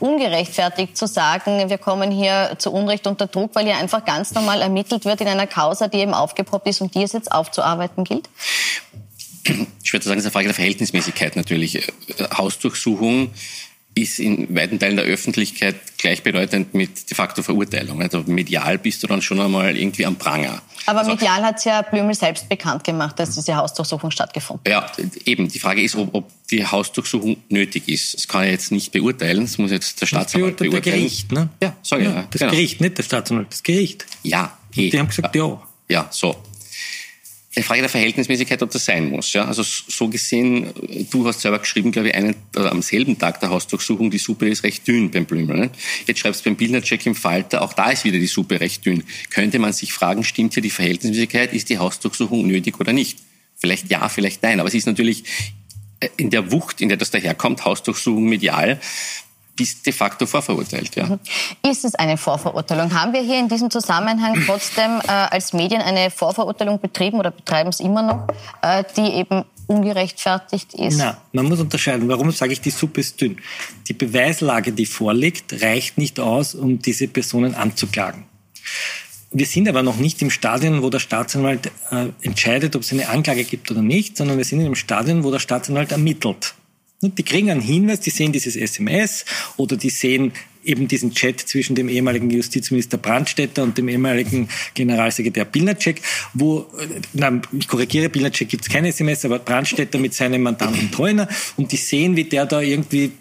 ungerechtfertigt 0.00 0.96
zu 0.96 1.06
sagen, 1.06 1.70
wir 1.70 1.78
kommen 1.78 2.10
hier 2.10 2.56
zu 2.58 2.72
Unrecht 2.72 3.06
unter 3.06 3.28
Druck, 3.28 3.54
weil 3.54 3.66
hier 3.66 3.76
einfach 3.76 4.04
ganz 4.04 4.34
normal 4.34 4.60
ermittelt 4.60 5.04
wird 5.04 5.20
in 5.20 5.28
einer 5.28 5.46
Causa, 5.46 5.86
die 5.86 5.98
eben 5.98 6.12
aufgepoppt 6.12 6.66
ist 6.66 6.80
und 6.80 6.94
die 6.94 7.04
es 7.04 7.12
jetzt 7.12 7.30
aufzuarbeiten 7.30 8.02
gilt? 8.02 8.28
Schwer 9.84 10.00
zu 10.00 10.08
sagen, 10.08 10.18
es 10.18 10.24
ist 10.24 10.26
eine 10.26 10.32
Frage 10.32 10.46
der 10.46 10.54
Verhältnismäßigkeit 10.54 11.36
natürlich. 11.36 11.86
Hausdurchsuchung 12.36 13.30
ist 13.96 14.18
in 14.18 14.54
weiten 14.54 14.78
Teilen 14.78 14.96
der 14.96 15.06
Öffentlichkeit 15.06 15.74
gleichbedeutend 15.96 16.74
mit 16.74 17.08
de 17.08 17.16
facto 17.16 17.42
Verurteilung. 17.42 18.02
Also 18.02 18.22
medial 18.26 18.76
bist 18.76 19.02
du 19.02 19.06
dann 19.06 19.22
schon 19.22 19.40
einmal 19.40 19.74
irgendwie 19.74 20.04
am 20.04 20.16
Pranger. 20.16 20.60
Aber 20.84 20.98
also, 20.98 21.12
medial 21.12 21.42
hat 21.42 21.56
es 21.56 21.64
ja 21.64 21.80
Blümel 21.80 22.14
selbst 22.14 22.46
bekannt 22.46 22.84
gemacht, 22.84 23.18
dass 23.18 23.34
diese 23.34 23.56
Hausdurchsuchung 23.56 24.10
stattgefunden 24.10 24.72
hat. 24.72 24.98
Ja, 24.98 25.04
eben. 25.24 25.48
Die 25.48 25.58
Frage 25.58 25.82
ist, 25.82 25.96
ob, 25.96 26.14
ob 26.14 26.30
die 26.50 26.64
Hausdurchsuchung 26.64 27.38
nötig 27.48 27.88
ist. 27.88 28.14
Das 28.14 28.28
kann 28.28 28.44
ich 28.44 28.50
jetzt 28.50 28.70
nicht 28.70 28.92
beurteilen. 28.92 29.40
Das 29.40 29.56
muss 29.56 29.70
jetzt 29.70 29.98
der 30.02 30.06
Staatsanwalt 30.06 30.58
beurteilen. 30.58 30.82
Das 30.82 30.92
Gericht, 30.92 31.32
ne? 31.32 31.48
Ja, 31.62 31.74
ich. 31.82 31.90
Ja, 31.90 32.26
das 32.30 32.38
genau. 32.38 32.52
Gericht, 32.52 32.80
nicht 32.82 32.98
der 32.98 33.02
Staatsanwalt, 33.02 33.48
das 33.50 33.62
Gericht. 33.62 34.04
Ja. 34.22 34.58
Eh. 34.76 34.90
Die 34.90 34.98
haben 34.98 35.08
gesagt, 35.08 35.34
ja. 35.34 35.62
Ja, 35.88 36.08
so 36.10 36.36
eine 37.56 37.64
Frage 37.64 37.80
der 37.80 37.88
Verhältnismäßigkeit, 37.88 38.62
ob 38.62 38.70
das 38.70 38.84
sein 38.84 39.08
muss. 39.08 39.32
Ja? 39.32 39.46
Also 39.46 39.62
so 39.62 40.08
gesehen, 40.08 40.72
du 41.10 41.26
hast 41.26 41.40
selber 41.40 41.58
geschrieben, 41.58 41.90
glaube 41.90 42.08
ich, 42.08 42.14
einen, 42.14 42.36
oder 42.54 42.70
am 42.70 42.82
selben 42.82 43.18
Tag 43.18 43.40
der 43.40 43.48
Hausdurchsuchung, 43.48 44.10
die 44.10 44.18
Suppe 44.18 44.48
ist 44.48 44.62
recht 44.62 44.86
dünn 44.86 45.10
beim 45.10 45.24
Blümel. 45.24 45.56
Ne? 45.56 45.70
Jetzt 46.06 46.20
schreibst 46.20 46.44
du 46.44 46.50
beim 46.50 46.56
Bildnercheck 46.56 47.06
im 47.06 47.14
Falter, 47.14 47.62
auch 47.62 47.72
da 47.72 47.90
ist 47.90 48.04
wieder 48.04 48.18
die 48.18 48.26
Suppe 48.26 48.60
recht 48.60 48.84
dünn. 48.84 49.04
Könnte 49.30 49.58
man 49.58 49.72
sich 49.72 49.94
fragen, 49.94 50.22
stimmt 50.22 50.52
hier 50.52 50.62
die 50.62 50.70
Verhältnismäßigkeit, 50.70 51.54
ist 51.54 51.70
die 51.70 51.78
Hausdurchsuchung 51.78 52.46
nötig 52.46 52.78
oder 52.78 52.92
nicht? 52.92 53.18
Vielleicht 53.56 53.90
ja, 53.90 54.08
vielleicht 54.10 54.42
nein. 54.42 54.60
Aber 54.60 54.68
es 54.68 54.74
ist 54.74 54.86
natürlich 54.86 55.24
äh, 56.00 56.08
in 56.18 56.28
der 56.28 56.52
Wucht, 56.52 56.82
in 56.82 56.90
der 56.90 56.98
das 56.98 57.10
daherkommt, 57.10 57.64
Hausdurchsuchung 57.64 58.24
medial, 58.26 58.80
bist 59.56 59.86
de 59.86 59.92
facto 59.92 60.26
vorverurteilt. 60.26 60.94
Ja. 60.94 61.06
Mhm. 61.06 61.18
Ist 61.68 61.84
es 61.84 61.94
eine 61.94 62.16
Vorverurteilung? 62.16 62.92
Haben 62.92 63.12
wir 63.12 63.22
hier 63.22 63.38
in 63.38 63.48
diesem 63.48 63.70
Zusammenhang 63.70 64.42
trotzdem 64.46 65.00
äh, 65.06 65.10
als 65.10 65.52
Medien 65.52 65.80
eine 65.80 66.10
Vorverurteilung 66.10 66.78
betrieben 66.78 67.18
oder 67.18 67.30
betreiben 67.30 67.70
es 67.70 67.80
immer 67.80 68.02
noch, 68.02 68.26
äh, 68.62 68.84
die 68.96 69.14
eben 69.14 69.44
ungerechtfertigt 69.66 70.74
ist? 70.74 70.98
Na, 70.98 71.16
man 71.32 71.46
muss 71.46 71.58
unterscheiden. 71.58 72.08
Warum 72.08 72.30
sage 72.30 72.52
ich, 72.52 72.60
die 72.60 72.70
Suppe 72.70 73.00
ist 73.00 73.20
dünn? 73.20 73.38
Die 73.88 73.94
Beweislage, 73.94 74.72
die 74.72 74.86
vorliegt, 74.86 75.60
reicht 75.62 75.98
nicht 75.98 76.20
aus, 76.20 76.54
um 76.54 76.80
diese 76.80 77.08
Personen 77.08 77.54
anzuklagen. 77.54 78.24
Wir 79.32 79.46
sind 79.46 79.68
aber 79.68 79.82
noch 79.82 79.96
nicht 79.96 80.22
im 80.22 80.30
Stadion, 80.30 80.82
wo 80.82 80.90
der 80.90 81.00
Staatsanwalt 81.00 81.66
äh, 81.90 82.06
entscheidet, 82.22 82.76
ob 82.76 82.82
es 82.82 82.92
eine 82.92 83.08
Anklage 83.08 83.44
gibt 83.44 83.70
oder 83.70 83.82
nicht, 83.82 84.16
sondern 84.16 84.38
wir 84.38 84.44
sind 84.44 84.60
in 84.60 84.66
einem 84.66 84.76
Stadion, 84.76 85.24
wo 85.24 85.30
der 85.30 85.40
Staatsanwalt 85.40 85.92
ermittelt. 85.92 86.54
Die 87.02 87.22
kriegen 87.22 87.50
einen 87.50 87.60
Hinweis, 87.60 88.00
die 88.00 88.10
sehen 88.10 88.32
dieses 88.32 88.56
SMS 88.56 89.24
oder 89.56 89.76
die 89.76 89.90
sehen 89.90 90.32
eben 90.66 90.88
diesen 90.88 91.12
Chat 91.12 91.40
zwischen 91.40 91.76
dem 91.76 91.88
ehemaligen 91.88 92.30
Justizminister 92.30 92.98
Brandstätter 92.98 93.62
und 93.62 93.78
dem 93.78 93.88
ehemaligen 93.88 94.48
Generalsekretär 94.74 95.44
Pilnacek, 95.44 96.02
wo, 96.34 96.60
äh, 96.78 97.00
na, 97.12 97.40
ich 97.58 97.68
korrigiere, 97.68 98.08
Pilnacek 98.08 98.48
gibt 98.48 98.64
es 98.64 98.68
keine 98.68 98.88
SMS, 98.88 99.24
aber 99.24 99.38
Brandstätter 99.38 99.98
mit 99.98 100.14
seinem 100.14 100.42
Mandanten 100.42 100.90
Treuner 100.90 101.28
und 101.56 101.70
die 101.70 101.76
sehen, 101.76 102.16
wie 102.16 102.24
der 102.24 102.46
da 102.46 102.60
irgendwie 102.60 103.12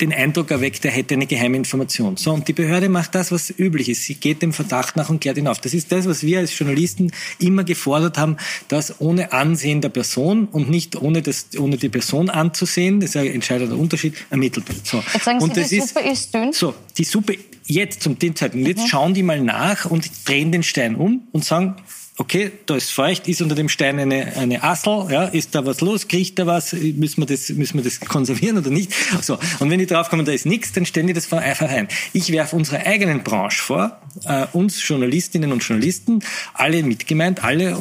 den 0.00 0.12
Eindruck 0.12 0.50
erweckt, 0.50 0.84
er 0.84 0.90
hätte 0.90 1.14
eine 1.14 1.26
geheime 1.26 1.56
Information. 1.56 2.16
So, 2.16 2.32
und 2.32 2.48
die 2.48 2.52
Behörde 2.52 2.88
macht 2.88 3.14
das, 3.14 3.32
was 3.32 3.52
üblich 3.56 3.88
ist. 3.88 4.02
Sie 4.04 4.14
geht 4.14 4.42
dem 4.42 4.52
Verdacht 4.52 4.96
nach 4.96 5.08
und 5.08 5.20
klärt 5.20 5.38
ihn 5.38 5.48
auf. 5.48 5.58
Das 5.60 5.74
ist 5.74 5.90
das, 5.90 6.06
was 6.06 6.22
wir 6.22 6.38
als 6.38 6.56
Journalisten 6.58 7.12
immer 7.38 7.64
gefordert 7.64 8.18
haben, 8.18 8.36
dass 8.68 9.00
ohne 9.00 9.32
Ansehen 9.32 9.80
der 9.80 9.88
Person 9.88 10.46
und 10.46 10.70
nicht 10.70 10.96
ohne, 10.96 11.22
das, 11.22 11.48
ohne 11.58 11.76
die 11.76 11.88
Person 11.88 12.30
anzusehen, 12.30 13.00
das 13.00 13.10
ist 13.10 13.16
ein 13.16 13.26
entscheidender 13.26 13.76
Unterschied, 13.76 14.14
ermittelt 14.30 14.68
wird. 14.68 14.86
So. 14.86 15.02
Jetzt 15.12 15.24
sagen 15.24 15.40
Sie, 15.40 15.44
und 15.44 15.56
die 15.56 15.64
Suppe 15.64 16.00
ist, 16.00 16.12
ist 16.12 16.34
dünn? 16.34 16.52
So, 16.52 16.74
die 16.98 17.04
Suppe 17.04 17.38
jetzt 17.66 18.02
zum 18.02 18.18
Zeitpunkt, 18.20 18.66
jetzt 18.68 18.82
mhm. 18.82 18.88
schauen 18.88 19.14
die 19.14 19.22
mal 19.22 19.40
nach 19.40 19.86
und 19.86 20.10
drehen 20.26 20.52
den 20.52 20.62
Stein 20.62 20.94
um 20.96 21.22
und 21.32 21.44
sagen, 21.44 21.76
okay, 22.16 22.52
da 22.66 22.76
ist 22.76 22.90
feucht, 22.92 23.26
ist 23.26 23.42
unter 23.42 23.54
dem 23.54 23.68
Stein 23.68 23.98
eine, 23.98 24.36
eine 24.36 24.62
Assel, 24.62 25.06
ja, 25.10 25.24
ist 25.24 25.54
da 25.54 25.66
was 25.66 25.80
los, 25.80 26.06
kriegt 26.06 26.38
da 26.38 26.46
was, 26.46 26.72
müssen 26.72 27.22
wir 27.22 27.26
das, 27.26 27.48
müssen 27.50 27.78
wir 27.78 27.84
das 27.84 28.00
konservieren 28.00 28.58
oder 28.58 28.70
nicht? 28.70 28.92
So. 29.20 29.38
Und 29.58 29.70
wenn 29.70 29.78
die 29.78 29.86
draufkommen, 29.86 30.24
da 30.24 30.32
ist 30.32 30.46
nichts, 30.46 30.72
dann 30.72 30.86
stellen 30.86 31.08
die 31.08 31.12
das 31.12 31.26
von 31.26 31.38
einfach 31.38 31.68
ein. 31.68 31.88
Ich 32.12 32.30
werfe 32.30 32.54
unserer 32.54 32.86
eigenen 32.86 33.24
Branche 33.24 33.60
vor, 33.62 34.00
äh, 34.26 34.46
uns 34.52 34.86
Journalistinnen 34.86 35.50
und 35.50 35.64
Journalisten, 35.64 36.20
alle 36.52 36.82
mitgemeint, 36.82 37.42
alle, 37.42 37.76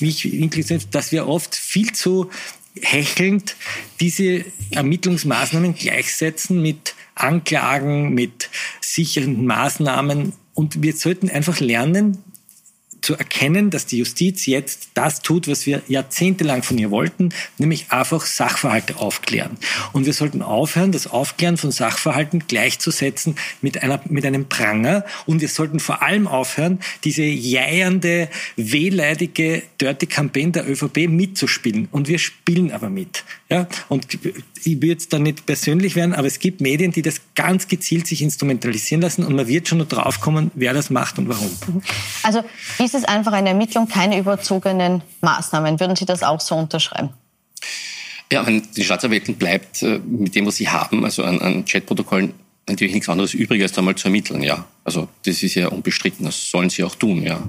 mich 0.00 0.32
inklusive, 0.32 0.86
dass 0.90 1.12
wir 1.12 1.26
oft 1.28 1.54
viel 1.54 1.92
zu 1.92 2.30
hechelnd 2.80 3.56
diese 4.00 4.44
Ermittlungsmaßnahmen 4.70 5.74
gleichsetzen 5.74 6.62
mit 6.62 6.94
Anklagen, 7.14 8.14
mit 8.14 8.50
sicheren 8.80 9.44
Maßnahmen. 9.46 10.32
Und 10.54 10.82
wir 10.82 10.94
sollten 10.94 11.30
einfach 11.30 11.60
lernen, 11.60 12.22
zu 13.06 13.14
erkennen, 13.14 13.70
dass 13.70 13.86
die 13.86 13.98
Justiz 13.98 14.46
jetzt 14.46 14.88
das 14.94 15.22
tut, 15.22 15.46
was 15.46 15.64
wir 15.64 15.80
jahrzehntelang 15.86 16.64
von 16.64 16.76
ihr 16.76 16.90
wollten, 16.90 17.28
nämlich 17.56 17.92
einfach 17.92 18.26
Sachverhalte 18.26 18.96
aufklären. 18.96 19.58
Und 19.92 20.06
wir 20.06 20.12
sollten 20.12 20.42
aufhören, 20.42 20.90
das 20.90 21.06
Aufklären 21.06 21.56
von 21.56 21.70
Sachverhalten 21.70 22.48
gleichzusetzen 22.48 23.36
mit, 23.62 23.80
einer, 23.80 24.00
mit 24.08 24.26
einem 24.26 24.48
Pranger. 24.48 25.04
Und 25.24 25.40
wir 25.40 25.48
sollten 25.48 25.78
vor 25.78 26.02
allem 26.02 26.26
aufhören, 26.26 26.80
diese 27.04 27.22
jeiernde, 27.22 28.28
wehleidige, 28.56 29.62
dirty 29.80 30.06
Campaign 30.06 30.50
der 30.50 30.68
ÖVP 30.68 31.08
mitzuspielen. 31.08 31.86
Und 31.92 32.08
wir 32.08 32.18
spielen 32.18 32.72
aber 32.72 32.90
mit. 32.90 33.22
Ja? 33.48 33.68
Und 33.88 34.18
ich 34.64 34.76
würde 34.76 34.86
jetzt 34.88 35.12
da 35.12 35.20
nicht 35.20 35.46
persönlich 35.46 35.94
werden, 35.94 36.12
aber 36.12 36.26
es 36.26 36.40
gibt 36.40 36.60
Medien, 36.60 36.90
die 36.90 37.02
das 37.02 37.20
ganz 37.36 37.68
gezielt 37.68 38.08
sich 38.08 38.20
instrumentalisieren 38.20 39.00
lassen 39.00 39.24
und 39.24 39.36
man 39.36 39.46
wird 39.46 39.68
schon 39.68 39.78
noch 39.78 39.88
draufkommen, 39.88 40.50
wer 40.54 40.74
das 40.74 40.90
macht 40.90 41.18
und 41.18 41.28
warum. 41.28 41.50
Also 42.24 42.42
ist 42.82 42.94
es 42.96 43.04
einfach 43.04 43.32
eine 43.32 43.50
Ermittlung, 43.50 43.88
keine 43.88 44.18
überzogenen 44.18 45.02
Maßnahmen? 45.20 45.78
Würden 45.78 45.96
Sie 45.96 46.04
das 46.04 46.22
auch 46.22 46.40
so 46.40 46.56
unterschreiben? 46.56 47.10
Ja, 48.32 48.44
die 48.44 48.84
Staatsanwältin 48.84 49.36
bleibt 49.36 49.82
äh, 49.82 50.00
mit 50.04 50.34
dem, 50.34 50.46
was 50.46 50.56
sie 50.56 50.68
haben, 50.68 51.04
also 51.04 51.22
an, 51.22 51.40
an 51.40 51.64
Chatprotokollen, 51.64 52.34
natürlich 52.68 52.94
nichts 52.94 53.08
anderes 53.08 53.34
übrig, 53.34 53.62
als 53.62 53.72
da 53.72 53.82
mal 53.82 53.94
zu 53.94 54.08
ermitteln, 54.08 54.42
ja. 54.42 54.64
Also 54.86 55.08
das 55.24 55.42
ist 55.42 55.56
ja 55.56 55.66
unbestritten, 55.66 56.24
das 56.24 56.48
sollen 56.48 56.70
sie 56.70 56.84
auch 56.84 56.94
tun, 56.94 57.20
ja. 57.24 57.40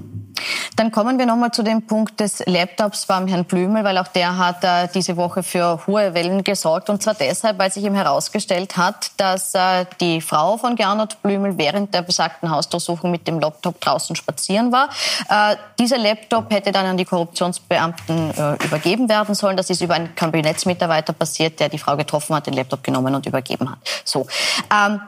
Dann 0.74 0.90
kommen 0.90 1.20
wir 1.20 1.26
nochmal 1.26 1.52
zu 1.52 1.62
dem 1.62 1.86
Punkt 1.86 2.18
des 2.18 2.42
Laptops 2.46 3.06
beim 3.06 3.28
Herrn 3.28 3.44
Blümel, 3.44 3.84
weil 3.84 3.96
auch 3.98 4.08
der 4.08 4.36
hat 4.36 4.64
äh, 4.64 4.88
diese 4.92 5.16
Woche 5.16 5.44
für 5.44 5.86
hohe 5.86 6.14
Wellen 6.14 6.42
gesorgt. 6.42 6.90
Und 6.90 7.00
zwar 7.00 7.14
deshalb, 7.14 7.58
weil 7.60 7.70
sich 7.70 7.84
ihm 7.84 7.94
herausgestellt 7.94 8.76
hat, 8.76 9.12
dass 9.18 9.54
äh, 9.54 9.86
die 10.00 10.20
Frau 10.20 10.56
von 10.56 10.74
Gernot 10.74 11.22
Blümel 11.22 11.56
während 11.58 11.94
der 11.94 12.02
besagten 12.02 12.50
Hausdurchsuchung 12.50 13.12
mit 13.12 13.28
dem 13.28 13.38
Laptop 13.38 13.80
draußen 13.80 14.16
spazieren 14.16 14.72
war. 14.72 14.88
Äh, 15.28 15.56
dieser 15.78 15.98
Laptop 15.98 16.52
hätte 16.52 16.72
dann 16.72 16.86
an 16.86 16.96
die 16.96 17.04
Korruptionsbeamten 17.04 18.30
äh, 18.30 18.64
übergeben 18.64 19.08
werden 19.08 19.36
sollen. 19.36 19.56
Das 19.56 19.70
ist 19.70 19.80
über 19.80 19.94
einen 19.94 20.12
Kabinettsmitarbeiter 20.16 21.12
passiert, 21.12 21.60
der 21.60 21.68
die 21.68 21.78
Frau 21.78 21.96
getroffen 21.96 22.34
hat, 22.34 22.48
den 22.48 22.54
Laptop 22.54 22.82
genommen 22.82 23.14
und 23.14 23.26
übergeben 23.26 23.70
hat. 23.70 23.78
So. 24.04 24.26
Ähm, 24.72 25.00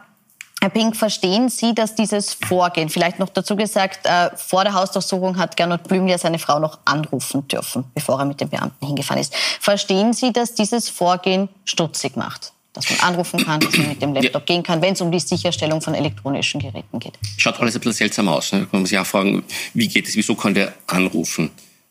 Herr 0.62 0.68
Pink, 0.68 0.94
verstehen 0.94 1.48
Sie, 1.48 1.74
dass 1.74 1.94
dieses 1.94 2.34
Vorgehen, 2.34 2.90
vielleicht 2.90 3.18
noch 3.18 3.30
dazu 3.30 3.56
gesagt, 3.56 4.00
äh, 4.04 4.28
vor 4.36 4.62
der 4.64 4.74
Hausdurchsuchung 4.74 5.38
hat 5.38 5.56
Gernot 5.56 5.84
Blümel 5.84 6.10
ja 6.10 6.18
seine 6.18 6.38
Frau 6.38 6.58
noch 6.58 6.78
anrufen 6.84 7.48
dürfen, 7.48 7.84
bevor 7.94 8.18
er 8.18 8.26
mit 8.26 8.42
den 8.42 8.50
Beamten 8.50 8.86
hingefahren 8.86 9.22
ist. 9.22 9.34
Verstehen 9.34 10.12
Sie, 10.12 10.34
dass 10.34 10.54
dieses 10.54 10.90
Vorgehen 10.90 11.48
stutzig 11.64 12.14
macht? 12.16 12.52
Dass 12.74 12.90
man 12.90 13.00
anrufen 13.00 13.42
kann, 13.42 13.60
dass 13.60 13.74
man 13.78 13.88
mit 13.88 14.02
dem 14.02 14.12
Laptop 14.12 14.42
ja. 14.48 14.54
gehen 14.54 14.62
kann, 14.62 14.82
wenn 14.82 14.92
es 14.92 15.00
um 15.00 15.10
die 15.10 15.18
Sicherstellung 15.18 15.80
von 15.80 15.94
elektronischen 15.94 16.60
Geräten 16.60 16.98
geht. 16.98 17.18
Schaut 17.38 17.58
alles 17.58 17.74
ein 17.74 17.80
bisschen 17.80 17.94
seltsam 17.94 18.28
aus. 18.28 18.52
Ne? 18.52 18.68
Man 18.70 18.82
muss 18.82 18.90
sich 18.90 18.98
auch 18.98 19.06
fragen, 19.06 19.42
wie 19.72 19.88
geht 19.88 20.08
es, 20.08 20.14
wieso 20.14 20.34
kann 20.34 20.52
der 20.52 20.74
anrufen? 20.86 21.50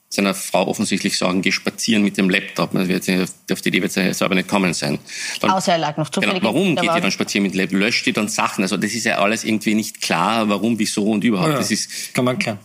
Seiner 0.10 0.34
Frau 0.34 0.68
offensichtlich 0.68 1.18
sagen, 1.18 1.44
geh 1.44 1.52
spazieren 1.52 2.02
mit 2.04 2.18
dem 2.18 2.30
Laptop. 2.30 2.76
Auf 2.76 2.88
die 2.88 3.70
Idee 3.70 3.82
wird 3.82 3.96
er 3.96 4.14
selber 4.14 4.34
nicht 4.34 4.48
kommen 4.48 4.74
sein. 4.74 4.98
Dann, 5.40 5.52
Außer 5.52 5.74
er 5.74 5.78
lag 5.78 5.98
noch 5.98 6.10
zufällig. 6.10 6.40
Genau, 6.40 6.54
warum 6.54 6.76
geht 6.76 6.86
ihr 6.86 7.02
dann 7.02 7.12
spazieren 7.12 7.44
mit 7.44 7.54
dem 7.54 7.60
Laptop? 7.60 7.80
Löscht 7.80 8.08
ihr 8.08 8.14
dann 8.14 8.28
Sachen? 8.28 8.64
Also 8.64 8.76
das 8.76 8.94
ist 8.94 9.06
ja 9.06 9.20
alles 9.20 9.44
irgendwie 9.44 9.76
nicht 9.76 10.02
klar, 10.02 10.50
warum, 10.50 10.80
wieso 10.80 11.06
und 11.12 11.24
überhaupt. 11.24 11.52
Ja, 11.52 11.58
das 11.58 11.70
ist, 11.70 12.14
kann 12.16 12.26
man 12.26 12.40
klar. 12.40 12.58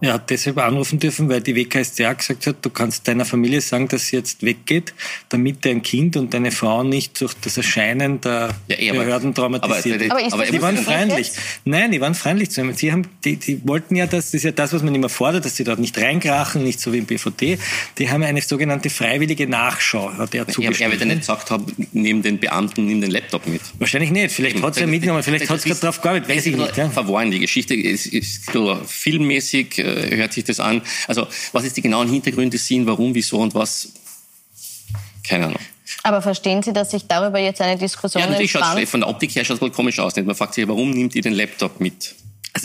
Er 0.00 0.14
hat 0.14 0.30
deshalb 0.30 0.58
anrufen 0.58 0.98
dürfen, 0.98 1.28
weil 1.28 1.40
die 1.40 1.54
WKStA 1.54 2.12
gesagt 2.12 2.46
hat, 2.46 2.56
du 2.62 2.70
kannst 2.70 3.06
deiner 3.06 3.24
Familie 3.24 3.60
sagen, 3.60 3.86
dass 3.88 4.08
sie 4.08 4.16
jetzt 4.16 4.42
weggeht, 4.42 4.92
damit 5.28 5.64
dein 5.64 5.82
Kind 5.82 6.16
und 6.16 6.34
deine 6.34 6.50
Frau 6.50 6.82
nicht 6.82 7.20
durch 7.20 7.34
das 7.34 7.56
Erscheinen 7.56 8.20
der 8.20 8.54
ja, 8.68 8.76
ey, 8.76 8.92
Behörden 8.92 9.34
traumatisiert 9.34 10.10
aber, 10.10 10.20
aber, 10.20 10.32
aber 10.34 10.46
die 10.46 10.62
waren 10.62 10.76
freundlich. 10.76 11.30
Nein, 11.64 11.92
die 11.92 12.00
waren 12.00 12.14
freundlich 12.14 12.50
zu 12.50 12.60
ihm. 12.60 12.74
Sie 12.74 12.90
haben, 12.90 13.06
die, 13.24 13.36
die 13.36 13.66
wollten 13.66 13.94
ja, 13.94 14.06
das, 14.06 14.26
das 14.26 14.34
ist 14.34 14.44
ja 14.44 14.50
das, 14.50 14.72
was 14.72 14.82
man 14.82 14.94
immer 14.94 15.08
fordert, 15.08 15.44
dass 15.44 15.56
sie 15.56 15.64
dort 15.64 15.78
nicht 15.78 15.96
reinkrachen, 15.96 16.64
nicht 16.64 16.80
so 16.80 16.92
wie 16.92 16.98
im 16.98 17.06
BVD. 17.06 17.58
Die 17.98 18.10
haben 18.10 18.22
eine 18.24 18.40
sogenannte 18.40 18.90
freiwillige 18.90 19.48
Nachschau, 19.48 20.12
hat 20.12 20.34
er 20.34 20.46
zugestimmt. 20.48 20.80
Er 20.80 20.90
wird 20.90 21.00
ja 21.00 21.06
nicht 21.06 21.20
gesagt 21.20 21.50
haben, 21.50 21.66
neben 21.92 22.22
den 22.22 22.38
Beamten, 22.38 22.86
nimm 22.86 23.00
den 23.00 23.10
Laptop 23.10 23.46
mit. 23.46 23.62
Wahrscheinlich 23.78 24.10
nicht. 24.10 24.32
Vielleicht 24.34 24.60
hat 24.60 24.74
es 24.74 24.80
ja 24.80 24.86
mitgenommen, 24.86 25.22
vielleicht 25.22 25.48
hat 25.48 25.58
es 25.58 25.64
gerade 25.64 25.80
drauf 25.80 26.00
gearbeitet, 26.00 26.28
weiß 26.28 26.46
ich 26.46 26.56
nicht. 26.56 26.76
Ja. 26.76 26.90
Verworren, 26.90 27.30
die 27.30 27.38
Geschichte 27.40 27.74
ist, 27.74 28.06
ist 28.06 28.52
so 28.52 28.76
filmmäßig 28.84 29.67
äh, 29.76 30.16
hört 30.16 30.32
sich 30.32 30.44
das 30.44 30.60
an. 30.60 30.82
Also 31.06 31.26
was 31.52 31.64
jetzt 31.64 31.76
die 31.76 31.82
genauen 31.82 32.08
Hintergründe 32.08 32.56
sind, 32.56 32.86
warum, 32.86 33.14
wieso 33.14 33.38
und 33.40 33.54
was, 33.54 33.88
keine 35.26 35.46
Ahnung. 35.46 35.60
Aber 36.02 36.22
verstehen 36.22 36.62
Sie, 36.62 36.72
dass 36.72 36.90
sich 36.90 37.06
darüber 37.06 37.38
jetzt 37.38 37.60
eine 37.60 37.76
Diskussion 37.76 38.22
ja, 38.22 38.30
natürlich 38.30 38.54
entspannt? 38.54 38.88
Von 38.88 39.00
der 39.00 39.08
Optik 39.08 39.34
her 39.34 39.44
schaut 39.44 39.60
es 39.60 39.72
komisch 39.72 39.98
aus. 39.98 40.14
Man 40.16 40.34
fragt 40.34 40.54
sich, 40.54 40.66
warum 40.68 40.90
nimmt 40.90 41.14
ihr 41.14 41.22
den 41.22 41.34
Laptop 41.34 41.80
mit? 41.80 42.14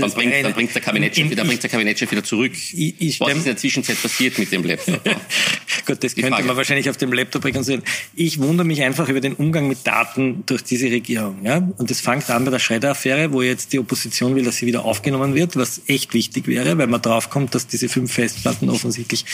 Also 0.02 0.16
dann, 0.16 0.30
bringt, 0.30 0.46
dann 0.46 0.54
bringt 0.54 0.74
der 0.74 0.82
Kabinettchef 0.82 1.30
wieder, 1.30 1.46
bringt 1.46 1.64
der 1.64 1.70
Kabinettchef 1.70 2.12
wieder 2.12 2.24
zurück. 2.24 2.54
Ich, 2.54 2.96
ich 3.00 3.20
Was 3.20 3.30
ist 3.30 3.38
in 3.38 3.44
der 3.44 3.58
Zwischenzeit 3.58 4.02
passiert 4.02 4.38
mit 4.40 4.52
dem 4.52 4.64
Laptop? 4.64 5.02
Gut, 5.86 6.04
das 6.04 6.16
könnte 6.16 6.44
man 6.44 6.56
wahrscheinlich 6.56 6.90
auf 6.90 6.98
dem 6.98 7.12
Laptop 7.12 7.44
rekonstruieren. 7.44 7.84
Ich 8.16 8.40
wundere 8.40 8.66
mich 8.66 8.82
einfach 8.84 9.10
über 9.10 9.20
den 9.20 9.34
Umgang 9.34 9.68
mit 9.68 9.86
Daten 9.86 10.44
durch 10.46 10.64
diese 10.64 10.88
Regierung. 10.88 11.44
Ja? 11.44 11.58
Und 11.78 11.90
das 11.90 12.00
fängt 12.00 12.30
an 12.30 12.46
bei 12.46 12.52
der 12.52 12.60
Schredder-Affäre, 12.60 13.34
wo 13.34 13.42
jetzt 13.42 13.74
die 13.74 13.80
Opposition 13.80 14.36
will, 14.36 14.44
dass 14.44 14.58
sie 14.58 14.66
wieder 14.66 14.86
aufgenommen 14.86 15.36
wird, 15.36 15.56
was 15.56 15.82
echt 15.88 16.14
wichtig 16.14 16.48
wäre, 16.48 16.78
weil 16.78 16.88
man 16.88 17.02
draufkommt, 17.02 17.54
dass 17.56 17.68
diese 17.68 17.90
fünf 17.90 18.14
Festplatten 18.14 18.70
offensichtlich 18.70 19.26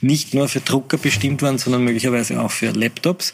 nicht 0.00 0.34
nur 0.34 0.48
für 0.48 0.60
Drucker 0.60 0.98
bestimmt 0.98 1.42
waren, 1.42 1.58
sondern 1.58 1.84
möglicherweise 1.84 2.40
auch 2.40 2.50
für 2.50 2.70
Laptops. 2.70 3.32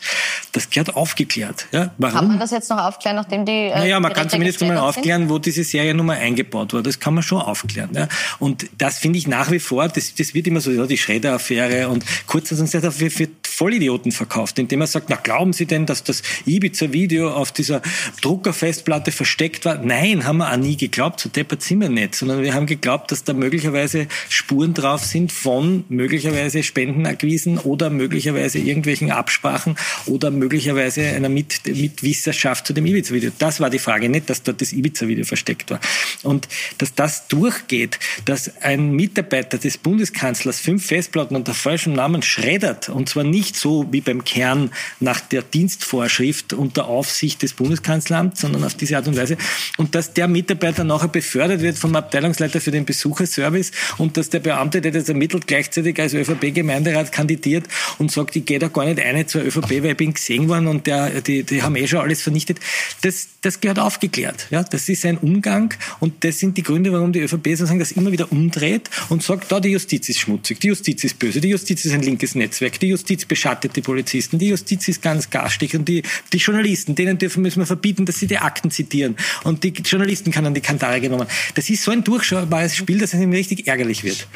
Das 0.53 0.71
gehört 0.71 0.95
aufgeklärt. 0.95 1.67
Ja? 1.73 1.93
Warum? 1.99 2.15
Kann 2.15 2.29
man 2.29 2.39
das 2.39 2.51
jetzt 2.51 2.71
noch 2.71 2.79
aufklären, 2.79 3.17
nachdem 3.17 3.45
die... 3.45 3.53
Äh, 3.53 3.79
naja, 3.79 4.01
man 4.01 4.13
kann 4.13 4.29
zumindest 4.29 4.61
mal 4.61 4.79
aufklären, 4.79 5.29
wo 5.29 5.39
diese 5.39 5.65
Seriennummer 5.65 6.15
eingebaut 6.15 6.70
war. 6.73 6.83
Das 6.83 7.01
kann 7.01 7.15
man 7.15 7.23
schon 7.23 7.41
aufklären. 7.41 7.91
Ja? 7.95 8.09
Und 8.39 8.69
das 8.79 8.99
finde 8.99 9.19
ich 9.19 9.27
nach 9.27 9.51
wie 9.51 9.59
vor, 9.59 9.89
das, 9.89 10.15
das 10.15 10.35
wird 10.35 10.47
immer 10.47 10.61
so, 10.61 10.71
ja, 10.71 10.87
die 10.87 10.99
Schredder-Affäre 10.99 11.89
und 11.89 12.05
kurz 12.27 12.51
und 12.53 12.67
sagt, 12.69 12.93
für, 12.93 13.11
für 13.11 13.29
Vollidioten 13.61 14.11
verkauft, 14.11 14.59
indem 14.59 14.81
er 14.81 14.87
sagt, 14.87 15.11
na 15.11 15.17
glauben 15.17 15.53
Sie 15.53 15.67
denn, 15.67 15.85
dass 15.85 16.03
das 16.03 16.23
Ibiza-Video 16.47 17.31
auf 17.31 17.53
dieser 17.53 17.83
Druckerfestplatte 18.23 19.13
versteckt 19.13 19.67
war? 19.67 19.77
Nein, 19.77 20.25
haben 20.25 20.39
wir 20.39 20.51
auch 20.51 20.57
nie 20.57 20.79
geglaubt, 20.79 21.21
so 21.21 21.29
deppert 21.29 21.63
sind 21.63 21.81
wir 21.81 21.91
nicht, 21.91 22.15
sondern 22.15 22.43
wir 22.43 22.55
haben 22.55 22.65
geglaubt, 22.65 23.13
dass 23.13 23.23
da 23.25 23.35
möglicherweise 23.35 24.07
Spuren 24.31 24.73
drauf 24.73 25.05
sind 25.05 25.31
von 25.31 25.85
möglicherweise 25.91 26.63
Spendenakquisen 26.63 27.59
oder 27.59 27.91
möglicherweise 27.91 28.59
irgendwelchen 28.59 29.11
Absprachen 29.11 29.77
oder 30.07 30.31
möglicherweise 30.31 31.03
einer 31.03 31.29
Mit 31.29 31.61
Mitwisserschaft 31.67 32.67
zu 32.67 32.73
dem 32.73 32.87
Ibiza-Video. 32.87 33.31
Das 33.39 33.61
war 33.61 33.69
die 33.69 33.79
Frage, 33.79 34.09
nicht, 34.09 34.31
dass 34.31 34.43
dort 34.43 34.61
das 34.63 34.73
Ibiza-Video 34.73 35.25
versteckt 35.25 35.71
war. 35.71 35.81
Und 36.23 36.49
dass 36.79 36.95
das 36.95 37.29
durchgeht, 37.29 37.99
dass 38.25 38.57
ein 38.63 38.93
Mitarbeiter 38.93 39.59
des 39.59 39.79
Bundeskanzlers 39.79 40.61
fünf 40.61 40.87
Festplatten 40.87 41.37
unter 41.37 41.55
falschem 41.55 41.93
Namen 41.93 42.23
schreddert 42.23 42.89
und 42.89 43.09
zwar 43.09 43.25
nicht 43.25 43.57
so 43.57 43.87
wie 43.91 44.01
beim 44.01 44.25
Kern 44.25 44.71
nach 44.99 45.21
der 45.21 45.43
Dienstvorschrift 45.43 46.53
unter 46.53 46.87
Aufsicht 46.87 47.43
des 47.43 47.53
Bundeskanzleramts, 47.55 48.41
sondern 48.41 48.65
auf 48.65 48.75
diese 48.75 48.97
Art 48.97 49.09
und 49.09 49.17
Weise. 49.17 49.37
Und 49.77 49.95
dass 49.95 50.13
der 50.13 50.29
Mitarbeiter 50.29 50.85
nachher 50.85 51.09
befördert 51.09 51.61
wird 51.61 51.79
vom 51.79 51.95
Abteilungsleiter 51.97 52.61
für 52.61 52.71
den 52.71 52.85
Besucherservice 52.85 53.73
und 53.99 54.17
dass 54.17 54.31
der 54.31 54.41
Beamte, 54.41 54.81
der 54.81 54.93
das 54.93 55.09
ermittelt, 55.09 55.47
gleichzeitig 55.47 55.99
als 56.01 56.15
ÖVP-Gemeinderat 56.15 57.13
kandidiert 57.13 57.67
und 57.99 58.11
sagt, 58.11 58.37
ich 58.37 58.45
gehe 58.45 58.59
da 58.59 58.69
gar 58.69 58.85
nicht 58.85 59.01
eine 59.01 59.27
zur 59.27 59.43
ÖVP, 59.43 59.83
weil 59.83 59.93
ich 59.93 59.97
bin 59.97 60.15
gesehen 60.15 60.49
worden 60.49 60.67
und 60.67 60.87
der, 60.87 61.21
die, 61.21 61.43
die 61.43 61.63
haben 61.63 61.77
eh 61.77 61.87
schon 61.87 62.01
alles 62.01 62.23
vernichtet. 62.23 62.59
Das, 63.03 63.29
das 63.43 63.61
gehört 63.61 63.79
aufgeklärt. 63.79 64.47
Ja, 64.51 64.63
das 64.63 64.89
ist 64.89 65.05
ein 65.05 65.19
Umgang 65.19 65.75
und 66.01 66.25
das 66.25 66.39
sind 66.39 66.50
die 66.57 66.63
Gründe, 66.63 66.93
warum 66.93 67.13
die 67.13 67.21
ÖVP 67.21 67.49
sozusagen 67.49 67.79
das 67.79 67.93
immer 67.93 68.13
wieder 68.13 68.31
umdreht 68.31 68.91
und 69.09 69.23
sagt, 69.23 69.51
da 69.51 69.61
die 69.61 69.71
Justiz 69.71 70.09
ist 70.09 70.21
schmutzig, 70.21 70.61
die 70.61 70.69
Justiz 70.69 71.05
ist 71.05 71.19
böse, 71.19 71.41
die 71.41 71.49
Justiz 71.49 71.85
ist 71.85 71.93
ein 71.93 72.03
linkes 72.03 72.35
Netzwerk, 72.35 72.79
die 72.81 72.89
Justiz 72.89 73.25
beschattet 73.25 73.77
die 73.77 73.83
Polizisten, 73.83 74.39
die 74.39 74.49
Justiz 74.49 74.89
ist 74.89 75.03
ganz 75.03 75.31
garstig 75.31 75.75
und 75.75 75.89
die, 75.89 76.03
die 76.33 76.39
Journalisten, 76.39 76.95
denen 76.95 77.19
dürfen 77.19 77.43
müssen 77.43 77.61
wir 77.61 77.67
verbieten, 77.67 78.07
dass 78.07 78.19
sie 78.19 78.27
die 78.27 78.39
Akten 78.39 78.71
zitieren 78.71 79.17
und 79.45 79.65
die 79.65 79.71
Journalisten 79.71 80.31
kann 80.31 80.47
an 80.47 80.55
die 80.55 80.61
Kantare 80.61 81.01
genommen. 81.01 81.27
Das 81.55 81.71
ist 81.71 81.83
so 81.83 81.91
ein 81.91 82.05
durchschaubares 82.05 82.77
Spiel, 82.77 82.99
dass 82.99 83.15
es 83.15 83.21
ihm 83.21 83.33
richtig 83.33 83.67
ärgerlich 83.67 84.05
wird. 84.05 84.27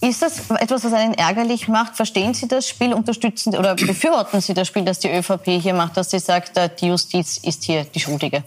Ist 0.00 0.22
das 0.22 0.50
etwas, 0.50 0.84
was 0.84 0.92
einen 0.92 1.14
ärgerlich 1.14 1.66
macht? 1.66 1.96
Verstehen 1.96 2.32
Sie 2.32 2.46
das 2.46 2.68
Spiel, 2.68 2.94
unterstützen 2.94 3.56
oder 3.56 3.74
befürworten 3.74 4.40
Sie 4.40 4.54
das 4.54 4.68
Spiel, 4.68 4.84
das 4.84 5.00
die 5.00 5.08
ÖVP 5.08 5.60
hier 5.60 5.74
macht, 5.74 5.96
dass 5.96 6.10
sie 6.10 6.20
sagt, 6.20 6.56
äh, 6.56 6.70
die 6.80 6.86
Justiz 6.86 7.38
ist 7.38 7.64
hier 7.64 7.84
die 7.84 7.98
Schuldige? 7.98 8.44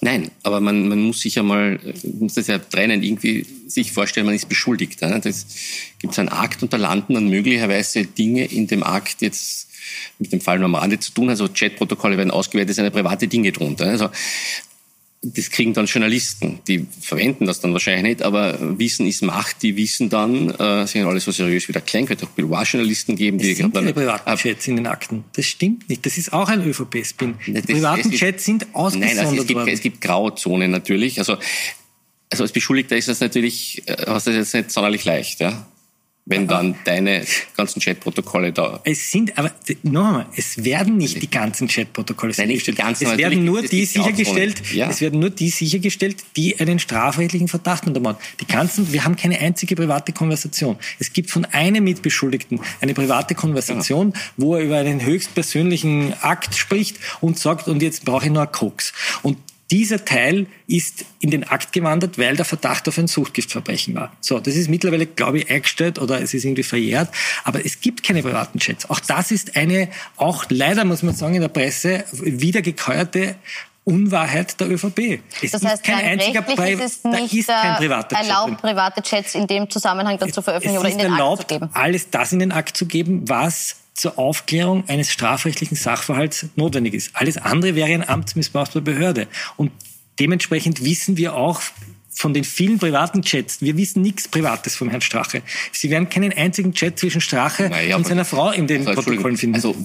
Nein, 0.00 0.30
aber 0.42 0.60
man, 0.60 0.88
man 0.88 1.00
muss 1.00 1.20
sich 1.20 1.34
ja 1.36 1.42
mal, 1.42 1.78
muss 2.18 2.34
das 2.34 2.46
ja 2.46 2.58
trennen, 2.58 3.02
irgendwie 3.02 3.46
sich 3.66 3.92
vorstellen, 3.92 4.26
man 4.26 4.34
ist 4.34 4.48
beschuldigt. 4.48 5.00
Es 5.02 5.46
gibt 5.98 6.18
einen 6.18 6.28
Akt 6.28 6.62
und 6.62 6.72
da 6.72 6.76
landen 6.76 7.14
dann 7.14 7.28
möglicherweise 7.28 8.04
Dinge 8.04 8.46
in 8.46 8.66
dem 8.66 8.82
Akt 8.82 9.22
jetzt 9.22 9.68
mit 10.18 10.32
dem 10.32 10.40
Fall 10.40 10.58
Normale 10.58 10.98
zu 10.98 11.12
tun. 11.12 11.28
Also 11.28 11.48
Chatprotokolle 11.48 12.16
werden 12.16 12.30
ausgewertet, 12.30 12.76
sind 12.76 12.92
private 12.92 13.28
Dinge 13.28 13.52
drunter. 13.52 13.86
Also 13.86 14.10
das 15.22 15.50
kriegen 15.50 15.74
dann 15.74 15.84
Journalisten, 15.84 16.60
die 16.66 16.86
verwenden 17.00 17.44
das 17.44 17.60
dann 17.60 17.74
wahrscheinlich 17.74 18.04
nicht, 18.04 18.22
aber 18.22 18.78
Wissen 18.78 19.06
ist 19.06 19.22
Macht, 19.22 19.62
die 19.62 19.76
wissen 19.76 20.08
dann, 20.08 20.48
äh, 20.48 20.86
sind 20.86 21.04
alles 21.04 21.24
so 21.24 21.30
seriös 21.30 21.68
wie 21.68 21.72
der 21.72 21.82
Klein, 21.82 22.06
könnte. 22.06 22.24
Auch 22.24 22.30
Boulevardjournalisten 22.30 23.16
geben, 23.16 23.38
es 23.38 23.42
die... 23.42 23.54
sind 23.54 23.74
keine 23.74 23.92
privaten 23.92 24.34
Chats 24.36 24.66
in 24.68 24.76
den 24.76 24.86
Akten, 24.86 25.24
das 25.34 25.44
stimmt 25.44 25.90
nicht, 25.90 26.06
das 26.06 26.16
ist 26.16 26.32
auch 26.32 26.48
ein 26.48 26.66
ÖVP-Spin. 26.66 27.34
Privaten 27.66 28.10
Chats 28.12 28.46
sind 28.46 28.66
ausgesondert 28.72 29.16
Nein, 29.16 29.26
also 29.26 29.42
es, 29.42 29.46
gibt, 29.46 29.68
es 29.68 29.80
gibt 29.82 30.00
Grauzonen 30.00 30.70
natürlich, 30.70 31.18
also 31.18 31.36
also 32.32 32.44
als 32.44 32.52
Beschuldigter 32.52 32.96
ist 32.96 33.08
das 33.08 33.20
natürlich, 33.20 33.82
äh, 33.86 34.04
hast 34.06 34.28
du 34.28 34.30
das 34.30 34.52
jetzt 34.52 34.54
nicht 34.54 34.70
sonderlich 34.70 35.04
leicht, 35.04 35.40
ja? 35.40 35.66
Wenn 36.30 36.46
dann 36.46 36.76
deine 36.84 37.26
ganzen 37.56 37.80
Chatprotokolle 37.80 38.52
da. 38.52 38.80
Es 38.84 39.10
sind, 39.10 39.36
aber 39.36 39.50
noch 39.82 40.06
einmal, 40.06 40.26
es 40.36 40.64
werden 40.64 40.96
nicht 40.96 41.20
die 41.20 41.30
ganzen 41.30 41.66
Chatprotokolle 41.66 42.32
Nein, 42.38 42.48
nicht 42.48 42.66
die 42.66 42.72
ganzen, 42.72 43.08
es 43.08 43.18
werden 43.18 43.44
nur 43.44 43.62
die 43.62 43.84
sichergestellt, 43.84 44.62
ja. 44.72 44.88
es 44.88 45.00
werden 45.00 45.18
nur 45.18 45.30
die 45.30 45.50
sichergestellt, 45.50 46.18
die 46.36 46.58
einen 46.60 46.78
strafrechtlichen 46.78 47.48
Verdacht 47.48 47.86
untermauern. 47.86 48.16
Die 48.40 48.46
ganzen, 48.46 48.92
wir 48.92 49.04
haben 49.04 49.16
keine 49.16 49.40
einzige 49.40 49.74
private 49.74 50.12
Konversation. 50.12 50.76
Es 51.00 51.12
gibt 51.12 51.30
von 51.30 51.44
einem 51.46 51.82
Mitbeschuldigten 51.82 52.60
eine 52.80 52.94
private 52.94 53.34
Konversation, 53.34 54.12
ja. 54.14 54.20
wo 54.36 54.54
er 54.54 54.62
über 54.62 54.76
einen 54.76 55.04
höchstpersönlichen 55.04 56.14
Akt 56.22 56.54
spricht 56.54 56.98
und 57.20 57.38
sagt, 57.40 57.66
und 57.66 57.82
jetzt 57.82 58.04
brauche 58.04 58.26
ich 58.26 58.30
nur 58.30 58.42
einen 58.42 58.52
Koks. 58.52 58.92
Und 59.22 59.36
dieser 59.70 60.04
Teil 60.04 60.46
ist 60.66 61.04
in 61.20 61.30
den 61.30 61.44
Akt 61.44 61.72
gewandert, 61.72 62.18
weil 62.18 62.36
der 62.36 62.44
Verdacht 62.44 62.88
auf 62.88 62.98
ein 62.98 63.06
Suchtgiftverbrechen 63.06 63.94
war. 63.94 64.12
So, 64.20 64.40
das 64.40 64.56
ist 64.56 64.68
mittlerweile, 64.68 65.06
glaube 65.06 65.38
ich, 65.38 65.50
eingestellt 65.50 65.98
oder 65.98 66.20
es 66.20 66.34
ist 66.34 66.44
irgendwie 66.44 66.62
verjährt. 66.62 67.08
Aber 67.44 67.64
es 67.64 67.80
gibt 67.80 68.02
keine 68.02 68.22
privaten 68.22 68.58
Chats. 68.58 68.90
Auch 68.90 69.00
das 69.00 69.30
ist 69.30 69.56
eine, 69.56 69.88
auch 70.16 70.44
leider 70.48 70.84
muss 70.84 71.02
man 71.02 71.14
sagen, 71.14 71.34
in 71.34 71.42
der 71.42 71.48
Presse 71.48 72.04
wiedergekäuerte 72.12 73.36
Unwahrheit 73.84 74.60
der 74.60 74.70
ÖVP. 74.70 75.20
Es 75.42 75.52
das 75.52 75.64
heißt, 75.64 75.82
kein 75.82 76.04
einziger 76.04 76.42
Pri 76.42 76.74
ist 76.74 76.80
es 76.80 77.04
nicht 77.04 77.34
ist 77.34 77.48
kein 77.48 77.76
privater 77.76 78.16
erlaubt, 78.16 78.50
Chat 78.50 78.60
private 78.60 79.02
Chats 79.02 79.34
in 79.34 79.46
dem 79.46 79.70
Zusammenhang 79.70 80.18
dann 80.18 80.32
zu 80.32 80.42
veröffentlichen 80.42 80.78
oder 80.78 80.90
in 80.90 80.98
den 80.98 81.12
erlaubt, 81.12 81.40
Akt 81.40 81.50
zu 81.50 81.58
geben. 81.58 81.70
alles 81.72 82.10
das 82.10 82.32
in 82.32 82.38
den 82.40 82.52
Akt 82.52 82.76
zu 82.76 82.86
geben, 82.86 83.28
was 83.28 83.76
zur 84.00 84.18
Aufklärung 84.18 84.88
eines 84.88 85.12
strafrechtlichen 85.12 85.76
Sachverhalts 85.76 86.46
notwendig 86.56 86.94
ist. 86.94 87.10
Alles 87.12 87.36
andere 87.36 87.74
wäre 87.74 87.92
ein 87.92 88.08
Amtsmissbrauch 88.08 88.68
der 88.68 88.80
Behörde. 88.80 89.28
Und 89.58 89.72
dementsprechend 90.18 90.82
wissen 90.82 91.18
wir 91.18 91.34
auch 91.34 91.60
von 92.08 92.32
den 92.32 92.44
vielen 92.44 92.78
privaten 92.78 93.20
Chats, 93.20 93.60
wir 93.60 93.76
wissen 93.76 94.00
nichts 94.00 94.26
Privates 94.26 94.74
vom 94.74 94.88
Herrn 94.88 95.02
Strache. 95.02 95.42
Sie 95.72 95.90
werden 95.90 96.08
keinen 96.08 96.32
einzigen 96.32 96.72
Chat 96.72 96.98
zwischen 96.98 97.20
Strache 97.20 97.68
naja, 97.68 97.96
und 97.96 98.06
seiner 98.06 98.24
Frau 98.24 98.50
in 98.50 98.66
den 98.66 98.86
also, 98.86 99.02
Protokollen 99.02 99.36
finden. 99.36 99.56
Also 99.56 99.76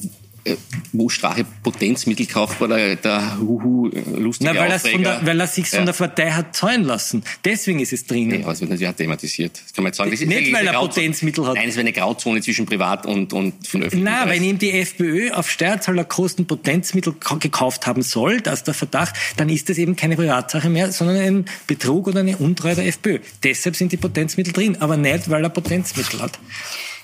wo 0.92 1.10
Strache 1.10 1.46
Potenzmittel 1.64 2.26
kauft, 2.28 2.62
war 2.62 2.68
der, 2.68 2.96
der 2.96 3.40
Huhu 3.40 3.90
lustige 4.16 4.54
Na, 4.54 4.60
weil, 4.60 4.80
von 4.80 5.04
der, 5.04 5.26
weil 5.26 5.40
er 5.40 5.48
sich 5.48 5.72
ja. 5.72 5.78
von 5.78 5.86
der 5.86 5.94
Partei 5.94 6.32
hat 6.32 6.56
zahlen 6.56 6.84
lassen. 6.84 7.24
Deswegen 7.44 7.80
ist 7.80 7.94
es 7.94 8.06
drin. 8.06 8.30
Ja, 8.32 8.38
das 8.48 8.62
wird 8.62 8.70
natürlich 8.70 8.94
auch 8.94 8.96
thematisiert. 8.98 9.60
Das 9.64 9.74
kann 9.74 9.84
man 9.84 9.90
jetzt 9.90 9.98
sagen. 9.98 10.12
Das 10.12 10.22
ist 10.22 10.28
Nicht, 10.28 10.54
weil 10.54 10.68
er 10.68 10.74
Potenzmittel 10.74 11.48
hat. 11.48 11.56
Nein, 11.56 11.70
es 11.70 11.76
wäre 11.76 11.82
eine 11.82 11.94
Grauzone 11.94 12.42
zwischen 12.42 12.66
Privat 12.66 13.06
und, 13.06 13.34
und 13.34 13.68
von 13.68 13.82
öffentlichen 13.82 14.04
Nein, 14.04 14.30
wenn 14.30 14.44
ihm 14.44 14.58
die 14.60 14.72
FPÖ 14.72 15.32
auf 15.32 15.50
Steuerzahlerkosten 15.50 16.46
Potenzmittel 16.46 17.16
gekauft 17.40 17.88
haben 17.88 18.04
soll, 18.04 18.42
das 18.42 18.60
ist 18.60 18.68
der 18.68 18.74
Verdacht, 18.74 19.16
dann 19.38 19.50
ist 19.50 19.70
das 19.70 19.78
eben 19.78 19.96
keine 19.96 20.16
Privatsache 20.16 20.70
mehr, 20.70 20.92
sondern 20.92 21.18
ein 21.18 21.46
Betrug 21.68 22.08
oder 22.08 22.20
eine 22.20 22.38
Untreue 22.38 22.76
der 22.76 22.86
FPÖ. 22.88 23.20
Deshalb 23.44 23.76
sind 23.76 23.92
die 23.92 23.98
Potenzmittel 23.98 24.54
drin, 24.54 24.78
aber 24.80 24.98
nicht, 24.98 25.30
weil 25.30 25.44
er 25.44 25.50
Potenzmittel 25.50 26.22
hat. 26.22 26.40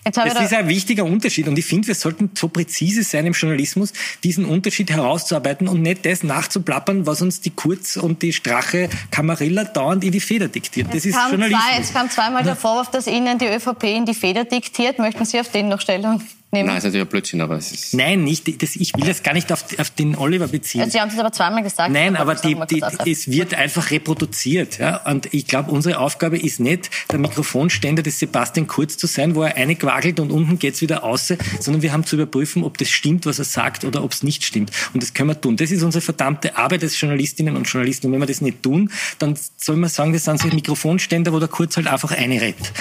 Das 0.04 0.42
ist 0.42 0.54
ein 0.54 0.68
wichtiger 0.68 1.06
Unterschied 1.06 1.48
und 1.48 1.58
ich 1.60 1.66
finde, 1.66 1.88
wir 1.88 1.96
sollten 1.96 2.32
so 2.34 2.48
präzise 2.48 3.04
sein 3.04 3.28
im 3.28 3.34
Journalismus, 3.34 3.94
diesen 4.24 4.46
Unterschied 4.46 4.90
herauszuarbeiten 4.90 5.68
und 5.68 5.82
nicht 5.82 6.06
das 6.06 6.24
nachzuplappern, 6.24 7.06
was 7.06 7.22
uns 7.22 7.42
die 7.42 7.52
Kurz 7.52 7.98
und 7.98 8.24
die 8.24 8.34
Strache 8.34 8.90
Kamarilla 9.12 9.64
dauernd 9.66 10.04
in 10.04 10.12
die 10.12 10.20
Feder 10.20 10.48
diktiert. 10.48 10.88
Das 10.92 11.06
ist 11.06 11.16
Journalismus. 11.16 11.64
Zwei, 11.64 11.82
es 11.82 11.94
kam 11.94 12.10
zweimal 12.10 12.44
der 12.44 12.56
Vorwurf, 12.56 12.90
dass 12.90 13.06
Ihnen 13.06 13.38
die 13.38 13.46
ÖVP 13.46 13.84
in 13.84 14.06
die 14.06 14.16
Feder 14.16 14.44
diktiert. 14.44 14.98
Möchten 14.98 15.26
Sie 15.26 15.40
auf 15.40 15.52
den 15.52 15.70
noch 15.70 15.82
Stellung 15.82 16.22
nehmen? 16.52 16.68
Nein, 16.68 16.78
ist 16.78 16.84
natürlich 16.84 17.06
ein 17.06 17.10
Blödsinn, 17.10 17.42
aber 17.42 17.58
es 17.58 17.72
ist... 17.72 17.94
Nein, 17.94 18.24
nicht, 18.24 18.62
das, 18.62 18.76
ich 18.76 18.96
will 18.96 19.06
das 19.06 19.24
gar 19.24 19.34
nicht 19.34 19.52
auf, 19.52 19.66
auf 19.78 19.90
den 19.92 20.16
Oliver 20.16 20.48
beziehen. 20.48 20.82
Also 20.82 20.92
Sie 20.92 21.02
haben 21.02 21.10
es 21.10 21.18
aber 21.18 21.32
zweimal 21.32 21.64
gesagt. 21.64 21.92
Nein, 21.92 22.16
aber 22.16 22.36
die, 22.36 22.58
die, 22.70 23.12
es 23.12 23.30
wird 23.30 23.54
einfach 23.54 23.92
reproduziert. 23.92 24.80
Ja? 24.80 24.98
Und 25.06 25.34
ich 25.34 25.48
glaube, 25.48 25.72
unsere 25.72 26.00
Aufgabe 26.00 26.38
ist 26.38 26.60
nicht, 26.60 26.90
der 27.12 27.20
Mikrofonständer 27.20 28.04
des 28.04 28.20
Sebastian 28.20 28.68
Kurz 28.68 28.98
zu 28.98 29.08
sein, 29.08 29.36
wo 29.36 29.44
er 29.44 29.56
eine 29.56 29.76
quagelt 29.76 30.20
und 30.20 30.32
unten 30.32 30.60
geht's 30.60 30.82
wieder 30.82 31.04
aus, 31.04 31.34
sondern 31.60 31.82
wir 31.82 31.92
haben 31.92 32.06
zu 32.06 32.16
überprüfen, 32.16 32.64
ob 32.64 32.78
das 32.78 32.90
stimmt, 32.90 33.26
was 33.26 33.40
er 33.40 33.46
sagt 33.46 33.84
oder 33.84 34.04
ob 34.04 34.12
es 34.12 34.24
nicht 34.24 34.44
stimmt. 34.44 34.72
Und 34.94 35.04
das 35.04 35.14
können 35.14 35.30
wir 35.30 35.40
tun. 35.40 35.58
Das 35.58 35.72
ist 35.72 35.84
unsere 35.84 36.02
verdammte 36.02 36.58
Arbeit 36.58 36.84
als 36.84 37.00
Journalistinnen 37.00 37.56
und 37.56 37.64
Journalisten. 37.64 38.08
Und 38.08 38.14
wenn 38.14 38.20
wir 38.20 38.28
das 38.28 38.42
nicht 38.42 38.64
tun, 38.64 38.92
dann 39.20 39.38
soll 39.58 39.78
man 39.78 39.90
sagen, 39.90 40.14
das 40.14 40.26
sind 40.26 40.40
so 40.40 40.48
Mikrofonständer, 40.48 41.34
wo 41.34 41.40
der 41.40 41.48
Kurz 41.48 41.78
halt 41.78 41.88
einfach 41.88 42.12
eine 42.12 42.42
rettet. 42.42 42.72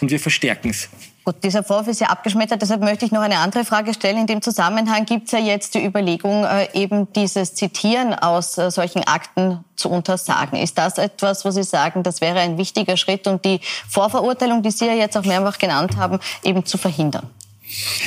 Und 0.00 0.10
wir 0.10 0.20
verstärken 0.20 0.70
es. 0.70 0.88
Gut, 1.28 1.44
dieser 1.44 1.62
Vorwurf 1.62 1.88
ist 1.88 2.00
ja 2.00 2.06
abgeschmettert. 2.06 2.62
Deshalb 2.62 2.80
möchte 2.80 3.04
ich 3.04 3.12
noch 3.12 3.20
eine 3.20 3.36
andere 3.40 3.66
Frage 3.66 3.92
stellen. 3.92 4.16
In 4.16 4.26
dem 4.26 4.40
Zusammenhang 4.40 5.04
gibt 5.04 5.26
es 5.26 5.32
ja 5.32 5.38
jetzt 5.38 5.74
die 5.74 5.84
Überlegung, 5.84 6.44
äh, 6.44 6.68
eben 6.72 7.12
dieses 7.12 7.52
Zitieren 7.52 8.14
aus 8.14 8.56
äh, 8.56 8.70
solchen 8.70 9.06
Akten 9.06 9.62
zu 9.76 9.90
untersagen. 9.90 10.58
Ist 10.58 10.78
das 10.78 10.96
etwas, 10.96 11.44
wo 11.44 11.50
Sie 11.50 11.64
sagen, 11.64 12.02
das 12.02 12.22
wäre 12.22 12.40
ein 12.40 12.56
wichtiger 12.56 12.96
Schritt, 12.96 13.26
um 13.26 13.42
die 13.42 13.60
Vorverurteilung, 13.90 14.62
die 14.62 14.70
Sie 14.70 14.86
ja 14.86 14.94
jetzt 14.94 15.18
auch 15.18 15.24
mehrfach 15.26 15.58
genannt 15.58 15.98
haben, 15.98 16.18
eben 16.44 16.64
zu 16.64 16.78
verhindern? 16.78 17.28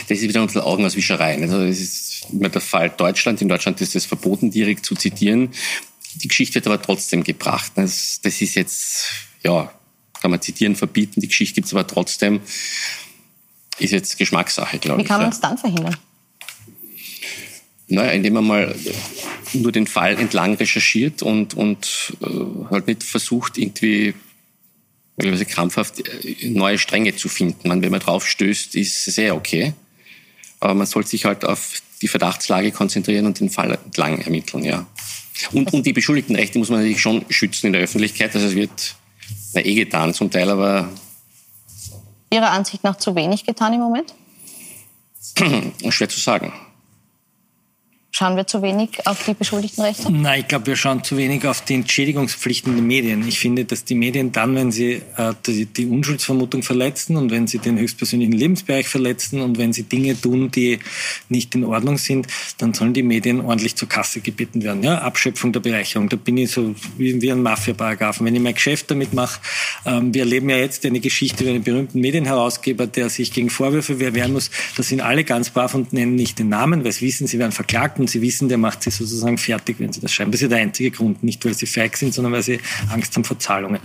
Das 0.09 0.17
ist 0.17 0.23
wieder 0.23 0.41
unsere 0.41 0.65
Augenauswischerei. 0.65 1.39
Also 1.43 1.63
das 1.63 1.79
ist 1.79 2.25
immer 2.31 2.49
der 2.49 2.61
Fall 2.61 2.89
Deutschland. 2.89 3.39
In 3.39 3.49
Deutschland 3.49 3.79
ist 3.81 3.95
es 3.95 4.07
verboten, 4.07 4.49
direkt 4.49 4.83
zu 4.83 4.95
zitieren. 4.95 5.51
Die 6.15 6.27
Geschichte 6.27 6.55
wird 6.55 6.65
aber 6.65 6.81
trotzdem 6.81 7.23
gebracht. 7.23 7.73
Das, 7.75 8.19
das 8.23 8.41
ist 8.41 8.55
jetzt, 8.55 9.11
ja, 9.43 9.71
kann 10.19 10.31
man 10.31 10.41
zitieren, 10.41 10.75
verbieten. 10.75 11.21
Die 11.21 11.27
Geschichte 11.27 11.53
gibt 11.53 11.67
es 11.67 11.73
aber 11.73 11.85
trotzdem 11.85 12.41
ist 13.81 13.91
jetzt 13.91 14.17
Geschmackssache, 14.17 14.79
glaube 14.79 15.01
ich. 15.01 15.05
Wie 15.05 15.09
kann 15.09 15.21
man 15.21 15.31
es 15.31 15.39
dann 15.39 15.57
verhindern? 15.57 15.97
Naja, 17.87 18.11
indem 18.11 18.33
man 18.33 18.47
mal 18.47 18.75
nur 19.53 19.71
den 19.71 19.87
Fall 19.87 20.17
entlang 20.17 20.55
recherchiert 20.55 21.21
und, 21.21 21.53
und 21.55 22.13
äh, 22.21 22.69
halt 22.69 22.87
nicht 22.87 23.03
versucht, 23.03 23.57
irgendwie 23.57 24.13
möglicherweise 25.17 25.45
krampfhaft 25.45 25.99
äh, 25.99 26.49
neue 26.49 26.77
Stränge 26.77 27.15
zu 27.15 27.27
finden. 27.27 27.67
Man, 27.67 27.81
wenn 27.81 27.91
man 27.91 27.99
drauf 27.99 28.27
stößt, 28.27 28.75
ist 28.75 29.05
sehr 29.05 29.35
okay. 29.35 29.73
Aber 30.59 30.73
man 30.73 30.87
sollte 30.87 31.09
sich 31.09 31.25
halt 31.25 31.43
auf 31.43 31.81
die 32.01 32.07
Verdachtslage 32.07 32.71
konzentrieren 32.71 33.25
und 33.25 33.39
den 33.39 33.49
Fall 33.49 33.71
entlang 33.71 34.19
ermitteln, 34.21 34.63
ja. 34.63 34.87
Und, 35.51 35.73
und 35.73 35.85
die 35.85 35.93
Beschuldigtenrechte 35.93 36.59
muss 36.59 36.69
man 36.69 36.79
natürlich 36.79 37.01
schon 37.01 37.25
schützen 37.29 37.67
in 37.67 37.73
der 37.73 37.81
Öffentlichkeit. 37.81 38.33
Also 38.35 38.47
es 38.47 38.55
wird 38.55 38.95
na, 39.53 39.65
eh 39.65 39.73
getan 39.73 40.13
zum 40.13 40.29
Teil, 40.29 40.49
aber 40.49 40.89
Ihrer 42.31 42.51
Ansicht 42.51 42.83
nach 42.83 42.95
zu 42.95 43.15
wenig 43.15 43.45
getan 43.45 43.73
im 43.73 43.81
Moment? 43.81 44.13
Schwer 45.89 46.09
zu 46.09 46.19
sagen. 46.19 46.53
Schauen 48.13 48.35
wir 48.35 48.45
zu 48.45 48.61
wenig 48.61 49.07
auf 49.07 49.23
die 49.23 49.33
Beschuldigtenrechte? 49.33 50.11
Nein, 50.11 50.41
ich 50.41 50.47
glaube, 50.49 50.67
wir 50.67 50.75
schauen 50.75 51.01
zu 51.01 51.15
wenig 51.15 51.47
auf 51.47 51.61
die 51.61 51.75
Entschädigungspflichten 51.75 52.75
der 52.75 52.83
Medien. 52.83 53.25
Ich 53.25 53.39
finde, 53.39 53.63
dass 53.63 53.85
die 53.85 53.95
Medien 53.95 54.33
dann, 54.33 54.53
wenn 54.53 54.69
sie 54.69 55.01
äh, 55.15 55.33
die, 55.47 55.65
die, 55.65 55.85
Unschuldsvermutung 55.85 56.61
verletzen 56.61 57.15
und 57.15 57.31
wenn 57.31 57.47
sie 57.47 57.59
den 57.59 57.79
höchstpersönlichen 57.79 58.33
Lebensbereich 58.33 58.89
verletzen 58.89 59.39
und 59.39 59.57
wenn 59.57 59.71
sie 59.71 59.83
Dinge 59.83 60.19
tun, 60.19 60.51
die 60.51 60.79
nicht 61.29 61.55
in 61.55 61.63
Ordnung 61.63 61.97
sind, 61.97 62.27
dann 62.57 62.73
sollen 62.73 62.93
die 62.93 63.01
Medien 63.01 63.39
ordentlich 63.39 63.77
zur 63.77 63.87
Kasse 63.87 64.19
gebeten 64.19 64.61
werden. 64.61 64.83
Ja, 64.83 64.97
Abschöpfung 64.97 65.53
der 65.53 65.61
Bereicherung, 65.61 66.09
da 66.09 66.17
bin 66.17 66.35
ich 66.35 66.51
so 66.51 66.75
wie, 66.97 67.21
wie 67.21 67.31
ein 67.31 67.41
Mafia-Paragraphen. 67.41 68.25
Wenn 68.25 68.35
ich 68.35 68.41
mein 68.41 68.55
Geschäft 68.55 68.91
damit 68.91 69.13
mache, 69.13 69.39
ähm, 69.85 70.13
wir 70.13 70.23
erleben 70.23 70.49
ja 70.49 70.57
jetzt 70.57 70.85
eine 70.85 70.99
Geschichte 70.99 71.45
über 71.45 71.53
einen 71.53 71.63
berühmten 71.63 72.01
Medienherausgeber, 72.01 72.87
der 72.87 73.09
sich 73.09 73.31
gegen 73.31 73.49
Vorwürfe 73.49 74.01
wehren 74.01 74.33
muss. 74.33 74.51
Da 74.75 74.83
sind 74.83 74.99
alle 74.99 75.23
ganz 75.23 75.49
brav 75.49 75.73
und 75.75 75.93
nennen 75.93 76.15
nicht 76.15 76.39
den 76.39 76.49
Namen, 76.49 76.83
weil 76.83 76.91
sie 76.91 77.05
wissen, 77.07 77.25
sie 77.25 77.39
werden 77.39 77.53
verklagt 77.53 78.01
und 78.01 78.09
sie 78.11 78.21
wissen, 78.21 78.49
der 78.49 78.57
macht 78.57 78.83
sie 78.83 78.91
sozusagen 78.91 79.37
fertig, 79.37 79.77
wenn 79.79 79.91
sie 79.91 80.01
das 80.01 80.13
schreiben. 80.13 80.31
Das 80.31 80.39
ist 80.39 80.43
ja 80.43 80.49
der 80.49 80.59
einzige 80.59 80.91
Grund, 80.91 81.23
nicht 81.23 81.43
weil 81.45 81.53
sie 81.53 81.65
feig 81.65 81.97
sind, 81.97 82.13
sondern 82.13 82.33
weil 82.33 82.43
sie 82.43 82.59
Angst 82.89 83.15
haben 83.15 83.23
vor 83.23 83.39
Zahlungen. 83.39 83.79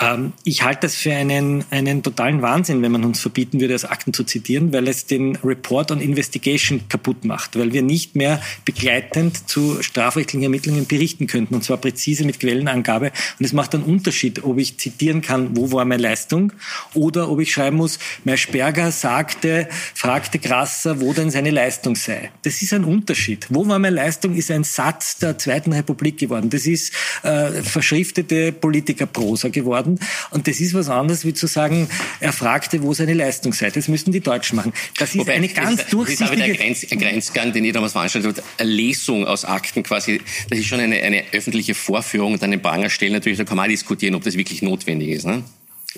Ähm, 0.00 0.32
ich 0.44 0.62
halte 0.62 0.80
das 0.82 0.94
für 0.94 1.12
einen, 1.12 1.64
einen 1.70 2.02
totalen 2.02 2.42
Wahnsinn, 2.42 2.82
wenn 2.82 2.92
man 2.92 3.04
uns 3.04 3.20
verbieten 3.20 3.60
würde, 3.60 3.74
aus 3.74 3.84
Akten 3.84 4.12
zu 4.12 4.24
zitieren, 4.24 4.72
weil 4.72 4.88
es 4.88 5.06
den 5.06 5.36
Report 5.36 5.90
on 5.90 6.00
Investigation 6.00 6.88
kaputt 6.88 7.24
macht, 7.24 7.58
weil 7.58 7.72
wir 7.72 7.82
nicht 7.82 8.16
mehr 8.16 8.40
begleitend 8.64 9.48
zu 9.48 9.82
strafrechtlichen 9.82 10.42
Ermittlungen 10.42 10.86
berichten 10.86 11.26
könnten, 11.26 11.54
und 11.54 11.64
zwar 11.64 11.76
präzise 11.76 12.24
mit 12.24 12.40
Quellenangabe. 12.40 13.12
Und 13.38 13.44
es 13.44 13.52
macht 13.52 13.74
einen 13.74 13.84
Unterschied, 13.84 14.42
ob 14.44 14.58
ich 14.58 14.78
zitieren 14.78 15.20
kann, 15.20 15.56
wo 15.56 15.70
war 15.72 15.84
meine 15.84 16.02
Leistung, 16.02 16.52
oder 16.94 17.30
ob 17.30 17.40
ich 17.40 17.52
schreiben 17.52 17.76
muss, 17.76 17.98
Maischberger 18.24 18.90
sagte, 18.92 19.68
fragte 19.94 20.38
Grasser, 20.38 21.00
wo 21.00 21.12
denn 21.12 21.30
seine 21.30 21.50
Leistung 21.50 21.94
sei. 21.94 22.30
Das 22.42 22.62
ist 22.62 22.72
ein 22.72 22.84
Unterschied. 22.84 23.46
Wo 23.50 23.66
war 23.66 23.78
meine 23.78 23.96
Leistung, 23.96 24.34
ist 24.34 24.50
ein 24.50 24.64
Satz 24.64 25.18
der 25.18 25.36
Zweiten 25.38 25.72
Republik 25.72 26.18
geworden. 26.18 26.50
Das 26.50 26.66
ist 26.66 26.92
äh, 27.22 27.62
verschriftete 27.62 28.52
Politikerprosa 28.52 29.48
geworden 29.48 29.89
worden. 29.90 30.08
Und 30.30 30.48
das 30.48 30.60
ist 30.60 30.74
was 30.74 30.88
anderes, 30.88 31.24
wie 31.24 31.34
zu 31.34 31.46
sagen, 31.46 31.88
er 32.20 32.32
fragte, 32.32 32.82
wo 32.82 32.94
seine 32.94 33.14
Leistung 33.14 33.52
sei. 33.52 33.70
Das 33.70 33.88
müssten 33.88 34.12
die 34.12 34.20
Deutschen 34.20 34.56
machen. 34.56 34.72
Das 34.98 35.10
ist 35.10 35.18
Wobei, 35.18 35.34
eine 35.34 35.48
ganz 35.48 35.82
das, 35.82 35.90
durchsichtige... 35.90 36.30
Das 36.30 36.38
ist 36.38 36.44
aber 36.44 36.56
der 36.56 36.56
Grenz, 36.56 36.86
Grenzgang, 36.88 37.52
den 37.52 37.64
ihr 37.64 37.72
damals 37.72 37.92
veranstaltet 37.92 38.38
habt. 38.38 38.60
Eine 38.60 38.70
Lesung 38.70 39.26
aus 39.26 39.44
Akten 39.44 39.82
quasi. 39.82 40.20
Das 40.48 40.58
ist 40.58 40.66
schon 40.66 40.80
eine, 40.80 40.96
eine 40.96 41.24
öffentliche 41.32 41.74
Vorführung 41.74 42.34
und 42.34 42.42
dann 42.42 42.50
den 42.50 42.62
Pranger 42.62 42.90
stellen. 42.90 43.12
Natürlich, 43.12 43.38
da 43.38 43.44
kann 43.44 43.56
man 43.56 43.68
diskutieren, 43.68 44.14
ob 44.14 44.24
das 44.24 44.36
wirklich 44.36 44.62
notwendig 44.62 45.10
ist. 45.10 45.26
Ne? 45.26 45.42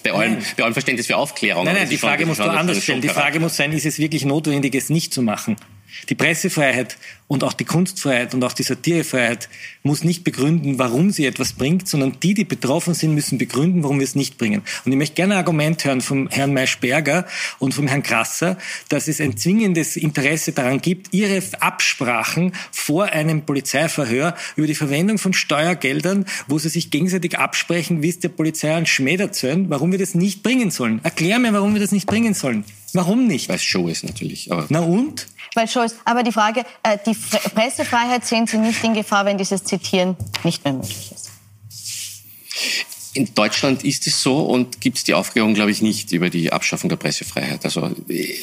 Bei 0.02 0.12
allem, 0.12 0.38
bei 0.56 0.64
allem 0.64 0.72
Verständnis 0.72 1.06
für 1.06 1.16
Aufklärung. 1.16 1.64
Nein, 1.64 1.74
nein, 1.74 1.88
die 1.88 1.98
Frage 1.98 2.24
musst 2.24 2.40
du 2.40 2.44
anders 2.44 2.82
stellen. 2.82 3.02
Die 3.02 3.08
Frage 3.08 3.40
muss 3.40 3.56
sein, 3.56 3.72
ist 3.72 3.84
es 3.84 3.98
wirklich 3.98 4.24
notwendig, 4.24 4.74
es 4.74 4.88
nicht 4.88 5.12
zu 5.12 5.22
machen? 5.22 5.56
Die 6.08 6.14
Pressefreiheit 6.14 6.96
und 7.28 7.44
auch 7.44 7.54
die 7.54 7.64
Kunstfreiheit 7.64 8.34
und 8.34 8.44
auch 8.44 8.52
die 8.52 8.62
Satirefreiheit 8.62 9.48
muss 9.82 10.04
nicht 10.04 10.22
begründen, 10.22 10.78
warum 10.78 11.10
sie 11.10 11.24
etwas 11.24 11.54
bringt, 11.54 11.88
sondern 11.88 12.18
die, 12.20 12.34
die 12.34 12.44
betroffen 12.44 12.92
sind, 12.92 13.14
müssen 13.14 13.38
begründen, 13.38 13.82
warum 13.82 13.98
wir 13.98 14.04
es 14.04 14.14
nicht 14.14 14.36
bringen. 14.36 14.62
Und 14.84 14.92
ich 14.92 14.98
möchte 14.98 15.14
gerne 15.14 15.34
ein 15.34 15.38
Argument 15.38 15.82
hören 15.84 16.02
vom 16.02 16.28
Herrn 16.28 16.52
Maischberger 16.52 17.26
und 17.58 17.72
vom 17.72 17.88
Herrn 17.88 18.02
Krasser, 18.02 18.58
dass 18.90 19.08
es 19.08 19.20
ein 19.20 19.36
zwingendes 19.36 19.96
Interesse 19.96 20.52
daran 20.52 20.80
gibt, 20.80 21.14
ihre 21.14 21.42
Absprachen 21.60 22.52
vor 22.70 23.06
einem 23.06 23.42
Polizeiverhör 23.42 24.36
über 24.56 24.66
die 24.66 24.74
Verwendung 24.74 25.18
von 25.18 25.32
Steuergeldern, 25.32 26.26
wo 26.48 26.58
sie 26.58 26.68
sich 26.68 26.90
gegenseitig 26.90 27.38
absprechen, 27.38 28.02
wie 28.02 28.10
es 28.10 28.18
der 28.18 28.28
Polizei 28.28 28.74
an 28.74 28.86
Schmäh 28.86 29.16
erzählen, 29.16 29.70
warum 29.70 29.92
wir 29.92 29.98
das 29.98 30.14
nicht 30.14 30.42
bringen 30.42 30.70
sollen. 30.70 31.00
Erklär 31.02 31.38
mir, 31.38 31.52
warum 31.52 31.74
wir 31.74 31.80
das 31.80 31.92
nicht 31.92 32.06
bringen 32.06 32.34
sollen. 32.34 32.64
Warum 32.92 33.26
nicht? 33.26 33.48
Weil 33.48 33.56
es 33.56 33.62
Show 33.62 33.88
ist 33.88 34.04
natürlich. 34.04 34.52
Aber 34.52 34.66
Na 34.68 34.80
und? 34.80 35.26
Weil 35.54 35.68
Show 35.68 35.82
ist. 35.82 35.96
Aber 36.04 36.22
die 36.22 36.32
Frage, 36.32 36.64
äh, 36.82 36.98
die 37.06 37.14
Pressefreiheit 37.54 38.24
sehen 38.24 38.46
Sie 38.46 38.58
nicht 38.58 38.82
in 38.84 38.94
Gefahr, 38.94 39.24
wenn 39.24 39.38
dieses 39.38 39.64
Zitieren 39.64 40.16
nicht 40.44 40.64
mehr 40.64 40.74
möglich 40.74 41.12
ist? 41.12 41.30
In 43.14 43.34
Deutschland 43.34 43.84
ist 43.84 44.06
es 44.06 44.22
so 44.22 44.40
und 44.40 44.80
gibt 44.80 44.98
es 44.98 45.04
die 45.04 45.14
Aufklärung, 45.14 45.52
glaube 45.54 45.70
ich, 45.70 45.82
nicht 45.82 46.12
über 46.12 46.30
die 46.30 46.52
Abschaffung 46.52 46.88
der 46.88 46.96
Pressefreiheit. 46.96 47.64
Also 47.64 47.90
äh, 48.08 48.34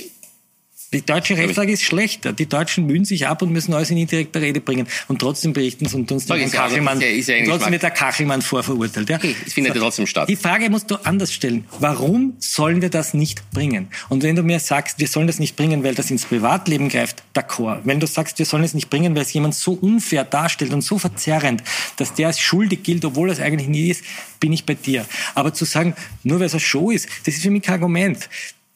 die 0.92 1.06
deutsche 1.06 1.38
Rechtslage 1.38 1.72
ist 1.72 1.84
schlechter. 1.84 2.34
Die 2.34 2.48
Deutschen 2.48 2.88
mühen 2.88 3.06
sich 3.06 3.28
ab 3.28 3.44
und 3.44 3.52
müssen 3.52 3.74
alles 3.76 3.92
in 3.92 3.98
indirekter 3.98 4.42
Rede 4.42 4.60
bringen. 4.60 4.88
Und 5.08 5.20
trotzdem 5.20 5.54
berichten 5.54 5.86
sie 5.88 5.96
und 5.96 6.12
uns 6.12 6.26
den 6.26 6.42
ist 6.42 6.54
Kachelmann. 6.54 7.00
Ja, 7.00 7.08
ist 7.08 7.30
ja, 7.30 7.36
trotzdem 7.46 7.72
wird 7.72 7.84
der 7.84 7.92
Kachelmann 7.92 8.42
vorverurteilt. 8.42 9.08
Ja? 9.08 9.18
Okay, 9.18 9.36
es 9.46 9.54
findet 9.54 9.76
so. 9.76 9.82
trotzdem 9.82 10.08
statt. 10.08 10.28
Die 10.28 10.36
Frage 10.36 10.70
musst 10.72 10.90
du 10.90 10.96
anders 11.04 11.32
stellen. 11.32 11.66
Warum 11.80 12.34
sollen 12.40 12.82
wir 12.82 12.90
das 12.90 13.14
nicht 13.14 13.50
bringen? 13.52 13.90
Und 14.10 14.24
wenn 14.24 14.36
du 14.36 14.42
mir 14.42 14.60
sagst, 14.60 15.00
wir 15.00 15.08
sollen 15.08 15.28
das 15.28 15.38
nicht 15.38 15.56
bringen, 15.56 15.84
weil 15.84 15.94
das 15.94 16.10
ins 16.10 16.26
Privatleben 16.26 16.90
greift, 16.90 17.24
d'accord. 17.36 17.82
Wenn 17.84 18.00
du 18.00 18.08
sagst, 18.08 18.40
wir 18.40 18.48
sollen 18.48 18.64
es 18.64 18.74
nicht 18.74 18.90
bringen, 18.90 19.14
weil 19.16 19.22
es 19.22 19.34
jemand 19.34 19.54
so 19.54 19.74
unfair 19.74 20.24
darstellt 20.24 20.74
und 20.74 20.82
so 20.82 20.98
verzerrend, 20.98 21.64
dass 21.98 22.16
der 22.16 22.28
als 22.28 22.40
schuldig 22.40 22.82
gilt, 22.82 23.06
obwohl 23.06 23.30
es 23.30 23.40
eigentlich 23.40 23.68
nie 23.68 23.90
ist, 23.90 24.04
bin 24.40 24.54
ich 24.54 24.66
bei 24.66 24.74
dir. 24.74 25.06
Aber 25.36 25.54
zu 25.54 25.66
sagen, 25.66 25.94
nur 26.24 26.40
weil 26.40 26.48
es 26.48 26.54
eine 26.54 26.62
Show 26.62 26.90
ist, 26.90 27.08
das 27.26 27.36
ist 27.36 27.44
für 27.44 27.52
mich 27.52 27.62
kein 27.62 27.76
Argument 27.76 28.28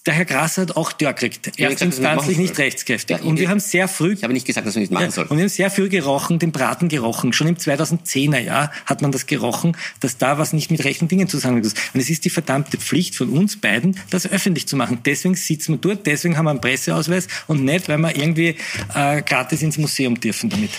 der 0.05 0.13
Herr 0.13 0.25
Grasser 0.25 0.63
hat 0.63 0.75
auch 0.75 0.91
Dörr 0.91 1.13
gekriegt. 1.13 1.57
Erstinstanzlich 1.57 2.37
nicht 2.37 2.57
rechtskräftig. 2.57 3.19
Ja, 3.19 3.23
und 3.23 3.39
wir 3.39 3.47
haben 3.49 3.61
sehr 3.61 3.87
früh... 3.87 4.13
Ich 4.13 4.23
habe 4.23 4.33
nicht 4.33 4.45
gesagt, 4.45 4.67
dass 4.67 4.75
man 4.75 4.81
nicht 4.81 4.91
machen 4.91 5.05
ja, 5.05 5.11
soll. 5.11 5.25
Und 5.25 5.37
wir 5.37 5.43
haben 5.43 5.49
sehr 5.49 5.71
früh 5.71 5.87
gerochen, 5.87 6.39
den 6.39 6.51
Braten 6.51 6.89
gerochen. 6.89 7.31
Schon 7.31 7.47
im 7.47 7.55
2010er 7.55 8.39
Jahr 8.39 8.71
hat 8.85 9.01
man 9.01 9.13
das 9.13 9.27
gerochen, 9.27 9.77
dass 10.01 10.17
da 10.17 10.37
was 10.37 10.51
nicht 10.51 10.71
mit 10.71 10.83
rechten 10.83 11.07
Dingen 11.07 11.29
zusammengeht. 11.29 11.73
Und 11.93 12.01
es 12.01 12.09
ist 12.09 12.25
die 12.25 12.29
verdammte 12.29 12.77
Pflicht 12.77 13.15
von 13.15 13.29
uns 13.29 13.61
beiden, 13.61 13.97
das 14.09 14.29
öffentlich 14.29 14.67
zu 14.67 14.75
machen. 14.75 14.99
Deswegen 15.05 15.35
sitzen 15.35 15.73
wir 15.73 15.77
dort, 15.77 16.05
deswegen 16.05 16.37
haben 16.37 16.45
wir 16.45 16.51
einen 16.51 16.61
Presseausweis 16.61 17.29
und 17.47 17.63
nicht, 17.63 17.87
weil 17.87 17.97
wir 17.99 18.13
irgendwie 18.13 18.57
äh, 18.93 19.21
gratis 19.21 19.61
ins 19.61 19.77
Museum 19.77 20.19
dürfen 20.19 20.49
damit. 20.49 20.71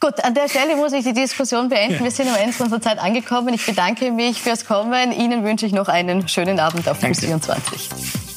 Gut, 0.00 0.18
an 0.24 0.32
der 0.32 0.48
Stelle 0.48 0.76
muss 0.76 0.94
ich 0.94 1.04
die 1.04 1.12
Diskussion 1.12 1.68
beenden. 1.68 1.96
Ja. 1.96 2.04
Wir 2.04 2.10
sind 2.10 2.28
am 2.28 2.36
Ende 2.36 2.56
unserer 2.58 2.80
Zeit 2.80 2.98
angekommen. 2.98 3.52
Ich 3.52 3.66
bedanke 3.66 4.10
mich 4.10 4.40
fürs 4.40 4.64
Kommen. 4.64 5.12
Ihnen 5.12 5.44
wünsche 5.44 5.66
ich 5.66 5.72
noch 5.72 5.88
einen 5.88 6.26
schönen 6.28 6.58
Abend 6.58 6.88
auf 6.88 6.98
Plus 6.98 7.20
24. 7.20 8.29